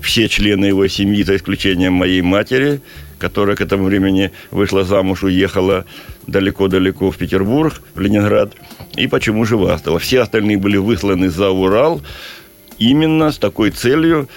все 0.00 0.28
члены 0.28 0.64
его 0.64 0.88
семьи, 0.88 1.22
за 1.22 1.37
исключением 1.37 1.92
моей 1.92 2.22
матери, 2.22 2.80
которая 3.20 3.54
к 3.54 3.61
этому 3.61 3.85
времени 3.85 4.32
вышла 4.50 4.82
замуж, 4.82 5.22
уехала 5.22 5.85
далеко-далеко 6.26 7.12
в 7.12 7.16
Петербург, 7.16 7.80
в 7.94 8.00
Ленинград, 8.00 8.54
и 8.96 9.06
почему 9.06 9.44
же 9.44 9.56
Вастова. 9.56 10.00
Все 10.00 10.22
остальные 10.22 10.59
были 10.59 10.78
высланы 10.78 11.30
за 11.30 11.50
Урал, 11.50 12.02
именно 12.78 13.30
с 13.32 13.38
такой 13.38 13.70
целью 13.70 14.28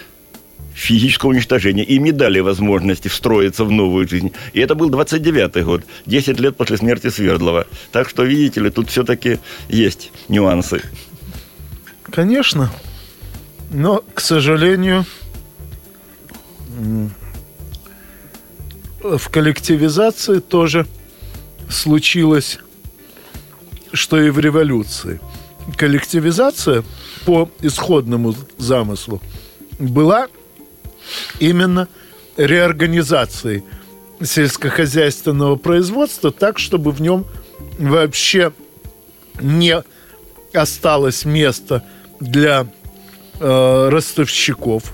физического 0.73 1.31
уничтожения. 1.31 1.83
Им 1.83 2.03
не 2.05 2.11
дали 2.11 2.39
возможности 2.39 3.07
встроиться 3.09 3.65
в 3.65 3.71
новую 3.71 4.07
жизнь. 4.07 4.31
И 4.53 4.59
это 4.59 4.75
был 4.75 4.89
29-й 4.89 5.63
год, 5.63 5.83
10 6.05 6.39
лет 6.39 6.55
после 6.55 6.77
смерти 6.77 7.09
Свердлова. 7.09 7.67
Так 7.91 8.09
что, 8.09 8.23
видите 8.23 8.61
ли, 8.61 8.69
тут 8.69 8.89
все-таки 8.89 9.39
есть 9.67 10.11
нюансы. 10.29 10.81
Конечно. 12.03 12.71
Но, 13.71 14.03
к 14.13 14.21
сожалению, 14.21 15.05
в 19.01 19.29
коллективизации 19.29 20.39
тоже 20.39 20.87
случилось, 21.69 22.59
что 23.91 24.19
и 24.19 24.29
в 24.29 24.39
революции. 24.39 25.19
Коллективизация– 25.77 26.83
по 27.29 27.47
исходному 27.61 28.33
замыслу 28.57 29.21
была 29.77 30.29
именно 31.37 31.87
реорганизацией 32.37 33.63
сельскохозяйственного 34.19 35.55
производства 35.55 36.31
так, 36.31 36.57
чтобы 36.57 36.89
в 36.89 37.03
нем 37.03 37.27
вообще 37.77 38.51
не 39.39 39.83
осталось 40.53 41.23
места 41.23 41.83
для 42.19 42.65
э, 43.39 43.89
ростовщиков, 43.91 44.91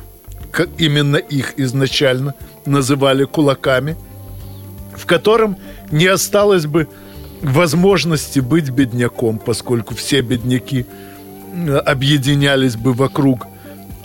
именно 0.78 1.16
их 1.16 1.54
изначально 1.56 2.36
называли 2.66 3.24
кулаками, 3.24 3.96
в 4.94 5.06
котором 5.06 5.56
не 5.90 6.08
осталось 6.08 6.66
бы 6.66 6.90
возможности 7.42 8.42
быть 8.42 8.72
бедняком, 8.72 9.40
поскольку 9.40 9.96
все 9.96 10.20
бедняки 10.20 10.86
объединялись 11.86 12.76
бы 12.76 12.94
вокруг 12.94 13.48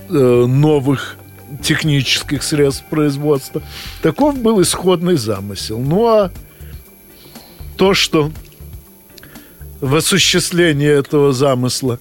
э, 0.08 0.12
новых 0.12 1.16
технических 1.62 2.42
средств 2.42 2.84
производства. 2.88 3.62
Таков 4.02 4.38
был 4.38 4.62
исходный 4.62 5.16
замысел. 5.16 5.78
Ну 5.80 6.06
а 6.06 6.30
то, 7.76 7.94
что 7.94 8.30
в 9.80 9.94
осуществлении 9.94 10.88
этого 10.88 11.32
замысла 11.32 11.98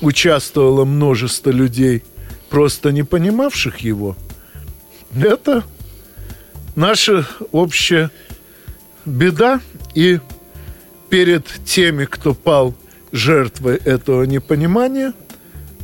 участвовало 0.00 0.84
множество 0.84 1.50
людей, 1.50 2.02
просто 2.50 2.92
не 2.92 3.02
понимавших 3.02 3.78
его, 3.78 4.16
это 5.14 5.62
наша 6.74 7.26
общая 7.52 8.10
беда. 9.04 9.60
И 9.94 10.20
перед 11.08 11.46
теми, 11.64 12.04
кто 12.04 12.34
пал 12.34 12.74
жертвой 13.12 13.76
этого 13.76 14.24
непонимания, 14.24 15.12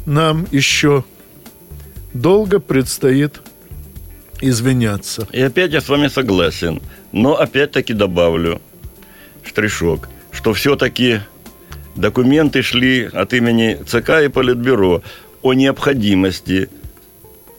нам 0.07 0.47
еще 0.51 1.05
долго 2.15 2.59
предстоит 2.59 3.41
извиняться. 4.41 5.29
И 5.33 5.41
опять 5.41 5.73
я 5.73 5.81
с 5.81 5.89
вами 5.89 6.09
согласен. 6.09 6.81
Но 7.13 7.39
опять-таки 7.39 7.95
добавлю 7.95 8.61
штришок, 9.45 10.09
что 10.31 10.53
все-таки 10.55 11.21
документы 11.97 12.63
шли 12.63 13.09
от 13.13 13.33
имени 13.33 13.79
ЦК 13.87 14.23
и 14.25 14.29
Политбюро 14.29 15.03
о 15.43 15.53
необходимости 15.55 16.69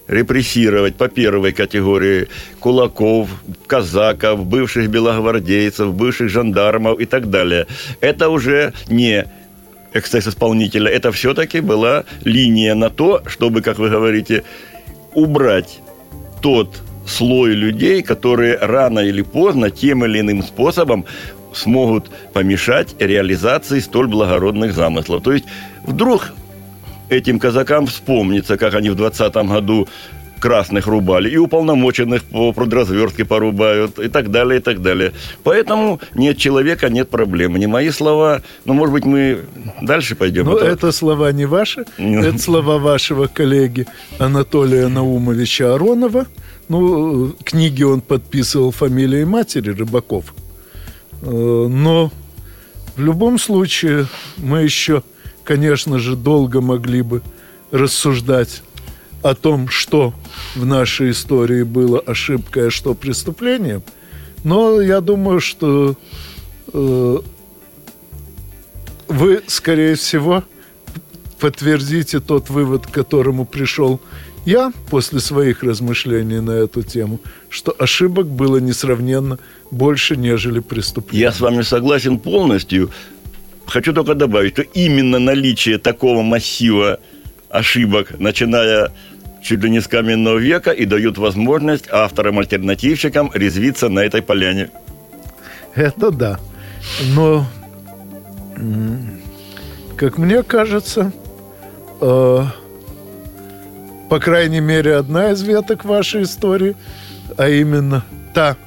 репрессировать 0.08 0.95
по 0.95 1.08
первой 1.08 1.51
категории 1.51 2.27
кулаков, 2.60 3.29
казаков, 3.67 4.43
бывших 4.45 4.89
белогвардейцев, 4.89 5.93
бывших 5.93 6.29
жандармов 6.29 6.99
и 6.99 7.05
так 7.05 7.29
далее. 7.29 7.67
Это 8.01 8.29
уже 8.29 8.73
не 8.88 9.25
эксцесс 9.93 10.28
исполнителя, 10.28 10.89
это 10.91 11.12
все-таки 11.12 11.60
была 11.60 12.06
линия 12.23 12.75
на 12.75 12.89
то, 12.89 13.23
чтобы, 13.25 13.62
как 13.62 13.80
вы 13.80 13.89
говорите, 13.89 14.43
убрать 15.13 15.80
тот 16.41 16.82
слой 17.08 17.54
людей, 17.54 18.04
которые 18.04 18.58
рано 18.58 18.99
или 18.99 19.21
поздно 19.21 19.71
тем 19.71 20.06
или 20.06 20.19
иным 20.19 20.43
способом 20.43 21.06
смогут 21.54 22.10
помешать 22.34 22.95
реализации 22.99 23.80
столь 23.80 24.08
благородных 24.08 24.73
замыслов. 24.73 25.23
То 25.23 25.34
есть 25.34 25.45
вдруг 25.84 26.34
этим 27.10 27.39
казакам 27.39 27.88
вспомнится, 27.88 28.58
как 28.58 28.75
они 28.75 28.91
в 28.91 28.95
20 28.95 29.34
году 29.47 29.88
красных 30.39 30.88
рубали, 30.88 31.30
и 31.30 31.38
уполномоченных 31.38 32.23
по 32.23 32.52
продразверстке 32.54 33.25
порубают, 33.25 33.99
и 33.99 34.08
так 34.08 34.32
далее, 34.32 34.60
и 34.60 34.63
так 34.63 34.82
далее. 34.82 35.13
Поэтому 35.43 35.99
нет 36.15 36.38
человека, 36.38 36.89
нет 36.89 37.10
проблем. 37.10 37.56
Не 37.58 37.67
мои 37.67 37.89
слова, 37.91 38.41
но, 38.65 38.73
может 38.73 38.93
быть, 38.93 39.06
мы 39.06 39.41
дальше 39.82 40.15
пойдем. 40.15 40.45
Ну, 40.45 40.58
это... 40.58 40.65
это 40.65 40.91
слова 40.91 41.32
не 41.32 41.45
ваши, 41.45 41.86
это 41.97 42.38
слова 42.38 42.78
вашего 42.78 43.28
коллеги 43.28 43.86
Анатолия 44.17 44.88
Наумовича 44.88 45.75
Аронова. 45.75 46.25
Ну, 46.69 47.36
книги 47.43 47.84
он 47.84 48.02
подписывал 48.02 48.71
фамилией 48.71 49.25
матери 49.25 49.71
Рыбаков. 49.71 50.34
Э, 51.21 51.67
но 51.69 52.12
в 52.95 53.02
любом 53.02 53.39
случае 53.39 54.08
мы 54.38 54.62
еще, 54.62 55.04
конечно 55.43 55.99
же, 55.99 56.15
долго 56.15 56.62
могли 56.62 57.02
бы 57.02 57.21
рассуждать 57.71 58.62
о 59.21 59.36
том, 59.36 59.67
что 59.69 60.13
в 60.55 60.65
нашей 60.65 61.12
истории 61.12 61.63
было 61.63 61.99
ошибкой, 61.99 62.67
а 62.67 62.71
что 62.71 62.93
преступлением. 62.93 63.84
Но 64.43 64.82
я 64.82 65.01
думаю, 65.01 65.39
что 65.39 65.95
э, 66.71 67.17
вы, 69.08 69.41
скорее 69.47 69.95
всего, 69.95 70.43
подтвердите 71.39 72.19
тот 72.19 72.49
вывод, 72.49 72.88
к 72.88 72.91
которому 72.91 73.45
пришел 73.45 73.99
я 74.45 74.71
после 74.89 75.19
своих 75.19 75.63
размышлений 75.63 76.39
на 76.39 76.51
эту 76.51 76.82
тему, 76.82 77.19
что 77.49 77.75
ошибок 77.77 78.27
было 78.27 78.58
несравненно 78.58 79.38
больше, 79.69 80.15
нежели 80.15 80.60
преступлений. 80.60 81.21
Я 81.21 81.32
с 81.32 81.39
вами 81.39 81.62
согласен 81.62 82.19
полностью. 82.19 82.89
Хочу 83.65 83.93
только 83.93 84.15
добавить, 84.15 84.53
что 84.53 84.63
именно 84.63 85.19
наличие 85.19 85.77
такого 85.77 86.23
массива 86.23 86.99
ошибок, 87.50 88.20
начиная 88.20 88.92
чуть 89.42 89.64
ли 89.64 89.70
не 89.70 89.82
с 89.82 89.88
каменного 89.88 90.38
века, 90.38 90.72
и 90.72 90.86
дают 90.86 91.18
возможность 91.18 91.86
авторам-альтернативщикам 91.90 93.32
резвиться 93.34 93.90
на 93.90 94.00
этой 94.00 94.22
поляне. 94.22 94.70
Это 95.76 96.12
да. 96.12 96.40
Но, 97.16 97.46
как 99.96 100.18
мне 100.18 100.44
кажется, 100.44 101.12
э, 102.02 102.44
по 104.10 104.20
крайней 104.20 104.60
мере, 104.60 104.96
одна 104.96 105.32
из 105.32 105.42
веток 105.42 105.86
вашей 105.86 106.24
истории, 106.24 106.76
а 107.38 107.48
именно 107.48 108.04
та, 108.34 108.58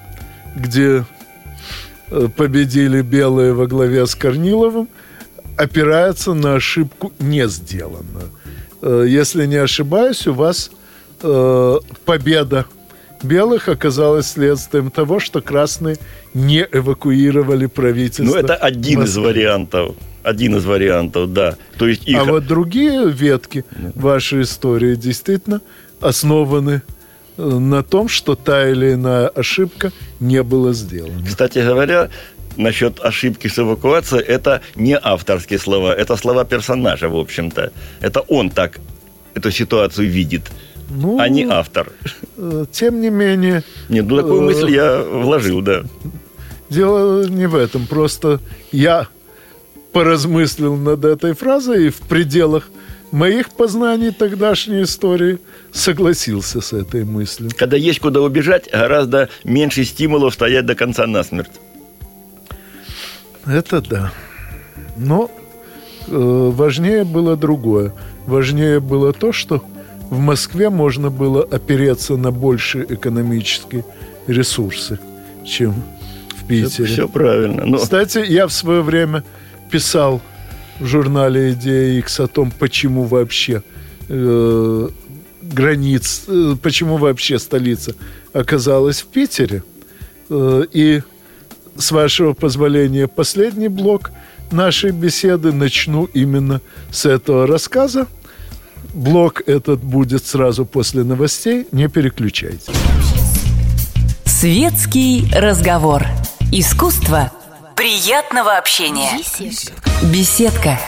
где 0.54 1.04
э, 2.10 2.28
победили 2.36 3.02
белые 3.02 3.52
во 3.52 3.66
главе 3.66 4.06
с 4.06 4.14
Корниловым, 4.14 4.88
опирается 5.56 6.32
на 6.32 6.54
ошибку 6.54 7.12
не 7.18 7.46
сделанную. 7.48 8.30
Э, 8.82 9.06
если 9.08 9.46
не 9.46 9.56
ошибаюсь, 9.56 10.26
у 10.26 10.34
вас 10.34 10.70
э, 11.22 11.78
победа 12.04 12.66
белых 13.22 13.68
оказалась 13.68 14.32
следствием 14.32 14.90
того, 14.90 15.20
что 15.20 15.40
красные 15.40 15.96
не 16.34 16.66
эвакуировали 16.70 17.66
правительство. 17.66 18.34
Ну, 18.34 18.34
это 18.34 18.56
один 18.56 19.00
Москвы. 19.00 19.22
из 19.22 19.26
вариантов. 19.26 19.94
Один 20.24 20.56
из 20.56 20.64
вариантов, 20.64 21.32
да. 21.32 21.56
То 21.78 21.86
есть 21.86 22.06
их... 22.06 22.18
А 22.18 22.24
вот 22.24 22.46
другие 22.46 23.08
ветки 23.10 23.64
вашей 23.94 24.42
истории 24.42 24.96
действительно 24.96 25.60
основаны 26.00 26.82
э, 27.36 27.42
на 27.42 27.84
том, 27.84 28.08
что 28.08 28.34
та 28.34 28.68
или 28.68 28.94
иная 28.94 29.28
ошибка 29.28 29.92
не 30.18 30.42
была 30.42 30.72
сделана. 30.72 31.24
Кстати 31.24 31.60
говоря, 31.60 32.10
насчет 32.56 33.00
ошибки 33.00 33.48
с 33.48 33.58
эвакуацией, 33.58 34.22
это 34.22 34.60
не 34.74 34.96
авторские 34.96 35.58
слова, 35.58 35.94
это 35.94 36.16
слова 36.16 36.44
персонажа, 36.44 37.08
в 37.08 37.16
общем-то. 37.16 37.72
Это 38.00 38.20
он 38.20 38.50
так 38.50 38.80
эту 39.34 39.50
ситуацию 39.50 40.08
видит, 40.08 40.50
ну, 40.90 41.18
а 41.18 41.28
не 41.28 41.44
автор. 41.44 41.92
Э, 42.36 42.66
тем 42.70 43.00
не 43.00 43.10
менее... 43.10 43.62
Нет, 43.88 44.06
ну 44.06 44.16
такую 44.16 44.42
мысль 44.42 44.70
я 44.70 45.02
вложил, 45.02 45.62
да. 45.62 45.84
Дело 46.68 47.26
не 47.26 47.46
в 47.46 47.54
этом, 47.54 47.86
просто 47.86 48.40
я 48.70 49.08
поразмыслил 49.92 50.76
над 50.76 51.04
этой 51.04 51.34
фразой 51.34 51.86
и 51.86 51.90
в 51.90 52.00
пределах 52.00 52.70
моих 53.10 53.50
познаний 53.50 54.10
тогдашней 54.10 54.82
истории 54.82 55.38
согласился 55.70 56.60
с 56.60 56.72
этой 56.72 57.04
мыслью. 57.04 57.50
Когда 57.56 57.76
есть 57.76 58.00
куда 58.00 58.20
убежать, 58.22 58.70
гораздо 58.72 59.28
меньше 59.44 59.84
стимулов 59.84 60.34
стоять 60.34 60.66
до 60.66 60.74
конца 60.74 61.06
насмерть. 61.06 61.50
Это 63.46 63.80
да. 63.80 64.12
Но 64.96 65.30
э, 66.06 66.50
важнее 66.52 67.04
было 67.04 67.36
другое. 67.36 67.92
Важнее 68.26 68.80
было 68.80 69.12
то, 69.12 69.32
что 69.32 69.64
в 70.10 70.18
Москве 70.18 70.68
можно 70.70 71.10
было 71.10 71.42
опереться 71.42 72.16
на 72.16 72.30
большие 72.30 72.84
экономические 72.88 73.84
ресурсы, 74.26 74.98
чем 75.44 75.74
в 76.36 76.46
Питере. 76.46 76.68
Все, 76.68 76.84
все 76.84 77.08
правильно. 77.08 77.64
Но... 77.64 77.78
Кстати, 77.78 78.18
я 78.18 78.46
в 78.46 78.52
свое 78.52 78.82
время 78.82 79.24
писал 79.70 80.20
в 80.78 80.86
журнале 80.86 81.52
«Идея 81.52 81.98
X» 81.98 82.20
о 82.20 82.26
том, 82.26 82.52
почему 82.58 83.04
вообще 83.04 83.62
э, 84.08 84.88
границ, 85.40 86.24
э, 86.28 86.56
почему 86.62 86.96
вообще 86.96 87.38
столица 87.38 87.94
оказалась 88.32 89.02
в 89.02 89.06
Питере. 89.06 89.62
Э, 90.28 90.64
и 90.72 91.02
с 91.76 91.90
вашего 91.90 92.32
позволения, 92.32 93.06
последний 93.08 93.68
блок 93.68 94.12
нашей 94.50 94.90
беседы 94.90 95.52
начну 95.52 96.04
именно 96.04 96.60
с 96.90 97.06
этого 97.06 97.46
рассказа. 97.46 98.06
Блок 98.94 99.42
этот 99.46 99.82
будет 99.82 100.26
сразу 100.26 100.66
после 100.66 101.02
новостей. 101.02 101.66
Не 101.72 101.88
переключайтесь. 101.88 102.66
Светский 104.24 105.26
разговор. 105.32 106.04
Искусство 106.50 107.32
приятного 107.76 108.58
общения. 108.58 109.18
Беседка. 110.12 110.78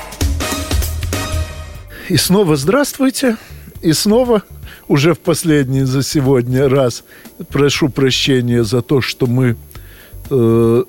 И 2.08 2.16
снова 2.16 2.56
здравствуйте. 2.56 3.36
И 3.80 3.92
снова 3.92 4.42
уже 4.88 5.14
в 5.14 5.20
последний 5.20 5.84
за 5.84 6.02
сегодня 6.02 6.68
раз 6.68 7.04
прошу 7.48 7.88
прощения 7.88 8.64
за 8.64 8.82
то, 8.82 9.00
что 9.00 9.26
мы 9.26 9.56
э, 10.30 10.84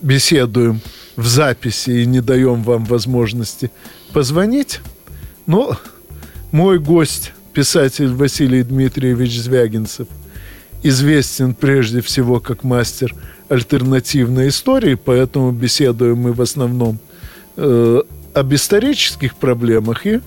беседуем 0.00 0.80
в 1.16 1.26
записи 1.26 1.90
и 1.90 2.06
не 2.06 2.20
даем 2.20 2.62
вам 2.62 2.84
возможности 2.84 3.70
позвонить. 4.12 4.80
Но 5.46 5.78
Мой 6.54 6.78
гость, 6.78 7.32
писатель 7.52 8.12
Василий 8.14 8.62
Дмитриевич 8.62 9.40
Звягинцев, 9.40 10.06
известен 10.84 11.52
прежде 11.54 12.00
всего 12.00 12.38
как 12.38 12.62
мастер 12.62 13.12
альтернативной 13.48 14.48
истории, 14.48 14.94
поэтому 14.94 15.50
беседуем 15.50 16.18
мы 16.18 16.32
в 16.32 16.40
основном 16.40 17.00
э, 17.56 18.02
об 18.34 18.54
исторических 18.54 19.34
проблемах. 19.34 20.06
И 20.06 20.20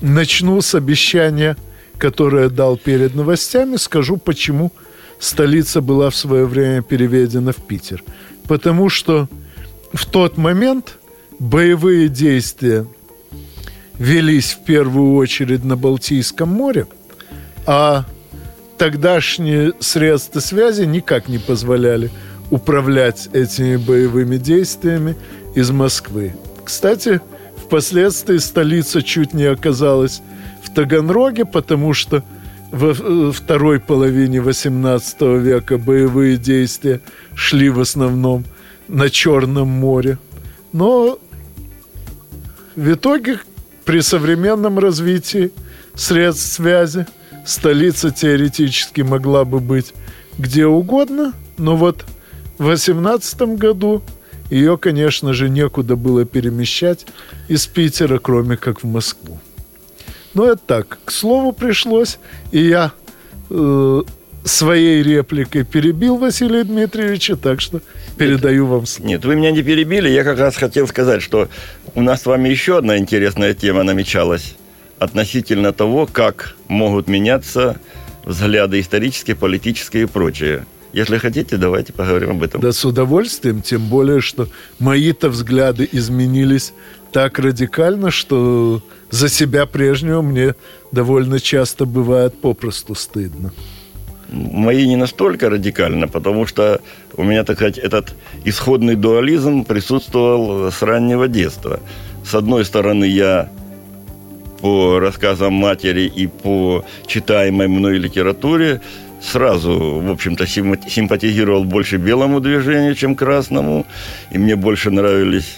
начну 0.00 0.60
с 0.62 0.74
обещания, 0.74 1.56
которое 1.98 2.48
дал 2.48 2.78
перед 2.78 3.14
новостями, 3.14 3.76
скажу, 3.76 4.16
почему 4.16 4.72
столица 5.18 5.80
была 5.80 6.10
в 6.10 6.16
свое 6.16 6.46
время 6.46 6.82
переведена 6.82 7.52
в 7.52 7.56
Питер. 7.56 8.02
Потому 8.48 8.88
что 8.88 9.28
в 9.92 10.06
тот 10.06 10.36
момент 10.36 10.98
боевые 11.38 12.08
действия 12.08 12.86
велись 13.98 14.52
в 14.52 14.64
первую 14.64 15.14
очередь 15.14 15.64
на 15.64 15.76
Балтийском 15.76 16.48
море, 16.48 16.86
а 17.66 18.04
тогдашние 18.78 19.72
средства 19.80 20.40
связи 20.40 20.82
никак 20.82 21.28
не 21.28 21.38
позволяли 21.38 22.10
управлять 22.50 23.28
этими 23.32 23.76
боевыми 23.76 24.36
действиями 24.36 25.16
из 25.54 25.70
Москвы. 25.70 26.34
Кстати, 26.64 27.20
впоследствии 27.56 28.38
столица 28.38 29.02
чуть 29.02 29.34
не 29.34 29.44
оказалась 29.44 30.20
в 30.62 30.72
Таганроге, 30.72 31.44
потому 31.44 31.94
что 31.94 32.22
во 32.76 32.90
э, 32.90 33.32
второй 33.32 33.80
половине 33.80 34.38
XVIII 34.38 35.40
века 35.40 35.78
боевые 35.78 36.36
действия 36.36 37.00
шли 37.34 37.70
в 37.70 37.80
основном 37.80 38.44
на 38.88 39.08
Черном 39.10 39.68
море. 39.68 40.18
Но 40.72 41.18
в 42.76 42.92
итоге 42.92 43.38
при 43.84 44.00
современном 44.00 44.78
развитии 44.78 45.52
средств 45.94 46.52
связи 46.52 47.06
столица 47.46 48.10
теоретически 48.10 49.00
могла 49.00 49.44
бы 49.44 49.60
быть 49.60 49.94
где 50.38 50.66
угодно, 50.66 51.32
но 51.56 51.76
вот 51.76 52.04
в 52.58 52.64
18 52.64 53.56
году 53.56 54.02
ее, 54.50 54.76
конечно 54.76 55.32
же, 55.32 55.48
некуда 55.48 55.96
было 55.96 56.24
перемещать 56.24 57.06
из 57.48 57.66
Питера, 57.66 58.18
кроме 58.18 58.56
как 58.56 58.82
в 58.82 58.86
Москву. 58.86 59.40
Но 60.36 60.44
это 60.44 60.60
так, 60.66 60.98
к 61.06 61.10
слову 61.10 61.52
пришлось, 61.52 62.18
и 62.52 62.58
я 62.58 62.92
э, 63.48 64.02
своей 64.44 65.02
репликой 65.02 65.64
перебил 65.64 66.18
Василия 66.18 66.62
Дмитриевича, 66.62 67.36
так 67.36 67.62
что 67.62 67.80
передаю 68.18 68.66
вам 68.66 68.84
слово. 68.84 69.08
Нет, 69.08 69.24
вы 69.24 69.34
меня 69.34 69.50
не 69.50 69.62
перебили, 69.62 70.10
я 70.10 70.24
как 70.24 70.38
раз 70.38 70.56
хотел 70.56 70.86
сказать, 70.88 71.22
что 71.22 71.48
у 71.94 72.02
нас 72.02 72.20
с 72.20 72.26
вами 72.26 72.50
еще 72.50 72.76
одна 72.76 72.98
интересная 72.98 73.54
тема 73.54 73.82
намечалась 73.82 74.56
относительно 74.98 75.72
того, 75.72 76.04
как 76.04 76.54
могут 76.68 77.08
меняться 77.08 77.80
взгляды 78.26 78.78
исторические, 78.80 79.36
политические 79.36 80.02
и 80.02 80.06
прочее. 80.06 80.66
Если 80.92 81.18
хотите, 81.18 81.56
давайте 81.56 81.92
поговорим 81.92 82.30
об 82.30 82.42
этом. 82.42 82.60
Да, 82.60 82.72
с 82.72 82.84
удовольствием, 82.84 83.62
тем 83.62 83.86
более, 83.88 84.20
что 84.20 84.48
мои-то 84.78 85.28
взгляды 85.28 85.88
изменились 85.92 86.72
так 87.12 87.38
радикально, 87.38 88.10
что 88.10 88.82
за 89.10 89.28
себя 89.28 89.66
прежнего 89.66 90.22
мне 90.22 90.54
довольно 90.92 91.40
часто 91.40 91.84
бывает 91.84 92.40
попросту 92.40 92.94
стыдно. 92.94 93.52
Мои 94.30 94.86
не 94.86 94.96
настолько 94.96 95.48
радикально, 95.50 96.08
потому 96.08 96.46
что 96.46 96.80
у 97.16 97.22
меня, 97.22 97.44
так 97.44 97.56
сказать, 97.56 97.78
этот 97.78 98.14
исходный 98.44 98.96
дуализм 98.96 99.64
присутствовал 99.64 100.72
с 100.72 100.82
раннего 100.82 101.28
детства. 101.28 101.80
С 102.24 102.34
одной 102.34 102.64
стороны, 102.64 103.04
я 103.04 103.50
по 104.60 104.98
рассказам 104.98 105.52
матери 105.52 106.10
и 106.16 106.26
по 106.26 106.84
читаемой 107.06 107.68
мной 107.68 107.98
литературе 107.98 108.80
сразу, 109.20 110.00
в 110.00 110.10
общем-то, 110.10 110.46
симпатизировал 110.46 111.64
больше 111.64 111.96
белому 111.96 112.40
движению, 112.40 112.94
чем 112.94 113.14
красному. 113.14 113.86
И 114.30 114.38
мне 114.38 114.56
больше 114.56 114.90
нравились 114.90 115.56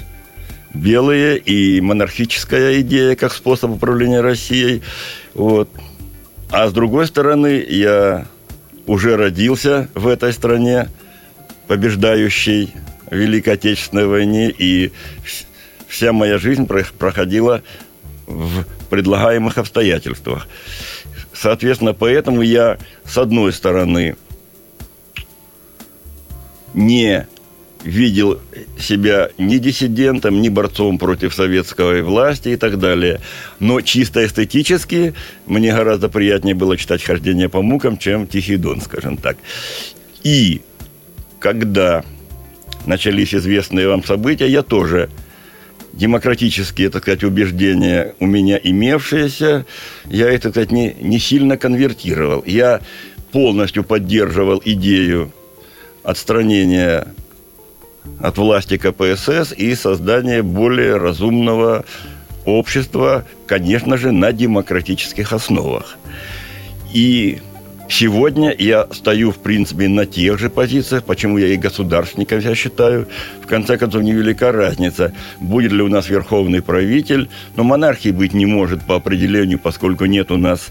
белые 0.74 1.38
и 1.38 1.80
монархическая 1.80 2.80
идея 2.80 3.16
как 3.16 3.32
способ 3.32 3.70
управления 3.70 4.20
Россией. 4.20 4.82
Вот. 5.34 5.68
А 6.50 6.68
с 6.68 6.72
другой 6.72 7.06
стороны, 7.06 7.64
я 7.68 8.26
уже 8.86 9.16
родился 9.16 9.88
в 9.94 10.08
этой 10.08 10.32
стране, 10.32 10.88
побеждающей 11.66 12.72
в 13.10 13.14
Великой 13.14 13.54
Отечественной 13.54 14.06
войне, 14.06 14.50
и 14.50 14.92
вся 15.88 16.12
моя 16.12 16.38
жизнь 16.38 16.66
проходила 16.66 17.62
в 18.26 18.64
предлагаемых 18.90 19.58
обстоятельствах. 19.58 20.46
Соответственно, 21.40 21.94
поэтому 21.94 22.42
я, 22.42 22.78
с 23.04 23.16
одной 23.16 23.52
стороны, 23.52 24.16
не 26.74 27.28
видел 27.84 28.40
себя 28.76 29.30
ни 29.38 29.58
диссидентом, 29.58 30.42
ни 30.42 30.48
борцом 30.48 30.98
против 30.98 31.32
советской 31.32 32.02
власти 32.02 32.50
и 32.50 32.56
так 32.56 32.80
далее. 32.80 33.20
Но 33.60 33.80
чисто 33.82 34.26
эстетически 34.26 35.14
мне 35.46 35.72
гораздо 35.72 36.08
приятнее 36.08 36.56
было 36.56 36.76
читать 36.76 37.04
«Хождение 37.04 37.48
по 37.48 37.62
мукам», 37.62 37.98
чем 37.98 38.26
«Тихий 38.26 38.56
дон», 38.56 38.80
скажем 38.80 39.16
так. 39.16 39.36
И 40.24 40.62
когда 41.38 42.04
начались 42.84 43.32
известные 43.32 43.86
вам 43.86 44.02
события, 44.02 44.48
я 44.48 44.64
тоже 44.64 45.08
демократические, 45.98 46.90
так 46.90 47.02
сказать, 47.02 47.24
убеждения 47.24 48.14
у 48.20 48.26
меня 48.26 48.58
имевшиеся, 48.62 49.66
я 50.06 50.30
это, 50.30 50.44
так 50.44 50.52
сказать, 50.52 50.70
не, 50.70 50.94
не 51.00 51.18
сильно 51.18 51.56
конвертировал. 51.56 52.42
Я 52.46 52.80
полностью 53.32 53.82
поддерживал 53.84 54.62
идею 54.64 55.32
отстранения 56.04 57.08
от 58.20 58.38
власти 58.38 58.78
КПСС 58.78 59.52
и 59.52 59.74
создания 59.74 60.42
более 60.42 60.96
разумного 60.96 61.84
общества, 62.44 63.26
конечно 63.46 63.96
же, 63.96 64.12
на 64.12 64.32
демократических 64.32 65.32
основах. 65.32 65.98
И 66.94 67.40
Сегодня 67.90 68.54
я 68.58 68.86
стою, 68.92 69.32
в 69.32 69.38
принципе, 69.38 69.88
на 69.88 70.04
тех 70.04 70.38
же 70.38 70.50
позициях, 70.50 71.04
почему 71.04 71.38
я 71.38 71.48
и 71.48 71.56
государственником 71.56 72.42
себя 72.42 72.54
считаю. 72.54 73.08
В 73.42 73.46
конце 73.46 73.78
концов, 73.78 74.02
невелика 74.02 74.52
разница, 74.52 75.14
будет 75.40 75.72
ли 75.72 75.82
у 75.82 75.88
нас 75.88 76.10
верховный 76.10 76.60
правитель. 76.60 77.30
Но 77.56 77.64
монархии 77.64 78.10
быть 78.10 78.34
не 78.34 78.44
может 78.44 78.82
по 78.82 78.96
определению, 78.96 79.58
поскольку 79.58 80.04
нет 80.04 80.30
у 80.30 80.36
нас 80.36 80.68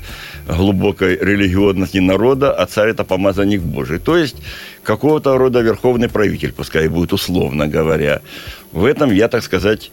глубокой 0.48 1.18
религиозности 1.18 1.98
народа, 1.98 2.54
а 2.54 2.68
царь– 2.68 2.90
это 2.92 3.04
помазанник 3.04 3.62
Божий. 3.62 3.98
То 3.98 4.16
есть, 4.16 4.38
какого-то 4.84 5.40
рода 5.40 5.62
верховный 5.62 6.10
правитель, 6.10 6.54
пускай 6.54 6.88
будет 6.88 7.14
условно 7.14 7.68
говоря. 7.68 8.22
В 8.72 8.86
этом 8.86 9.12
я, 9.12 9.28
так 9.28 9.44
сказать, 9.44 9.92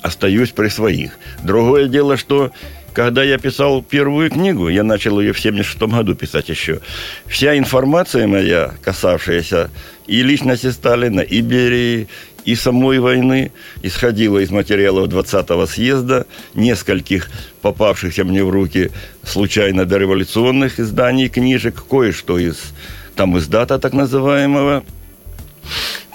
остаюсь 0.00 0.50
при 0.50 0.68
своих. 0.68 1.18
Другое 1.42 1.88
дело, 1.88 2.16
что 2.16 2.52
когда 2.96 3.22
я 3.22 3.36
писал 3.36 3.82
первую 3.82 4.30
книгу, 4.30 4.70
я 4.70 4.82
начал 4.82 5.20
ее 5.20 5.34
в 5.34 5.38
76 5.38 5.82
году 5.82 6.14
писать 6.14 6.48
еще, 6.48 6.80
вся 7.26 7.58
информация 7.58 8.26
моя, 8.26 8.72
касавшаяся 8.82 9.70
и 10.06 10.22
личности 10.22 10.70
Сталина, 10.70 11.20
и 11.20 11.42
Берии, 11.42 12.08
и 12.46 12.54
самой 12.54 12.98
войны 12.98 13.52
исходила 13.82 14.38
из 14.38 14.50
материалов 14.50 15.08
20-го 15.08 15.66
съезда, 15.66 16.24
нескольких 16.54 17.28
попавшихся 17.60 18.24
мне 18.24 18.42
в 18.42 18.48
руки 18.48 18.90
случайно 19.22 19.84
дореволюционных 19.84 20.80
изданий 20.80 21.28
книжек, 21.28 21.84
кое-что 21.86 22.38
из 22.38 22.72
там 23.14 23.36
из 23.36 23.46
дата 23.46 23.78
так 23.78 23.92
называемого. 23.92 24.84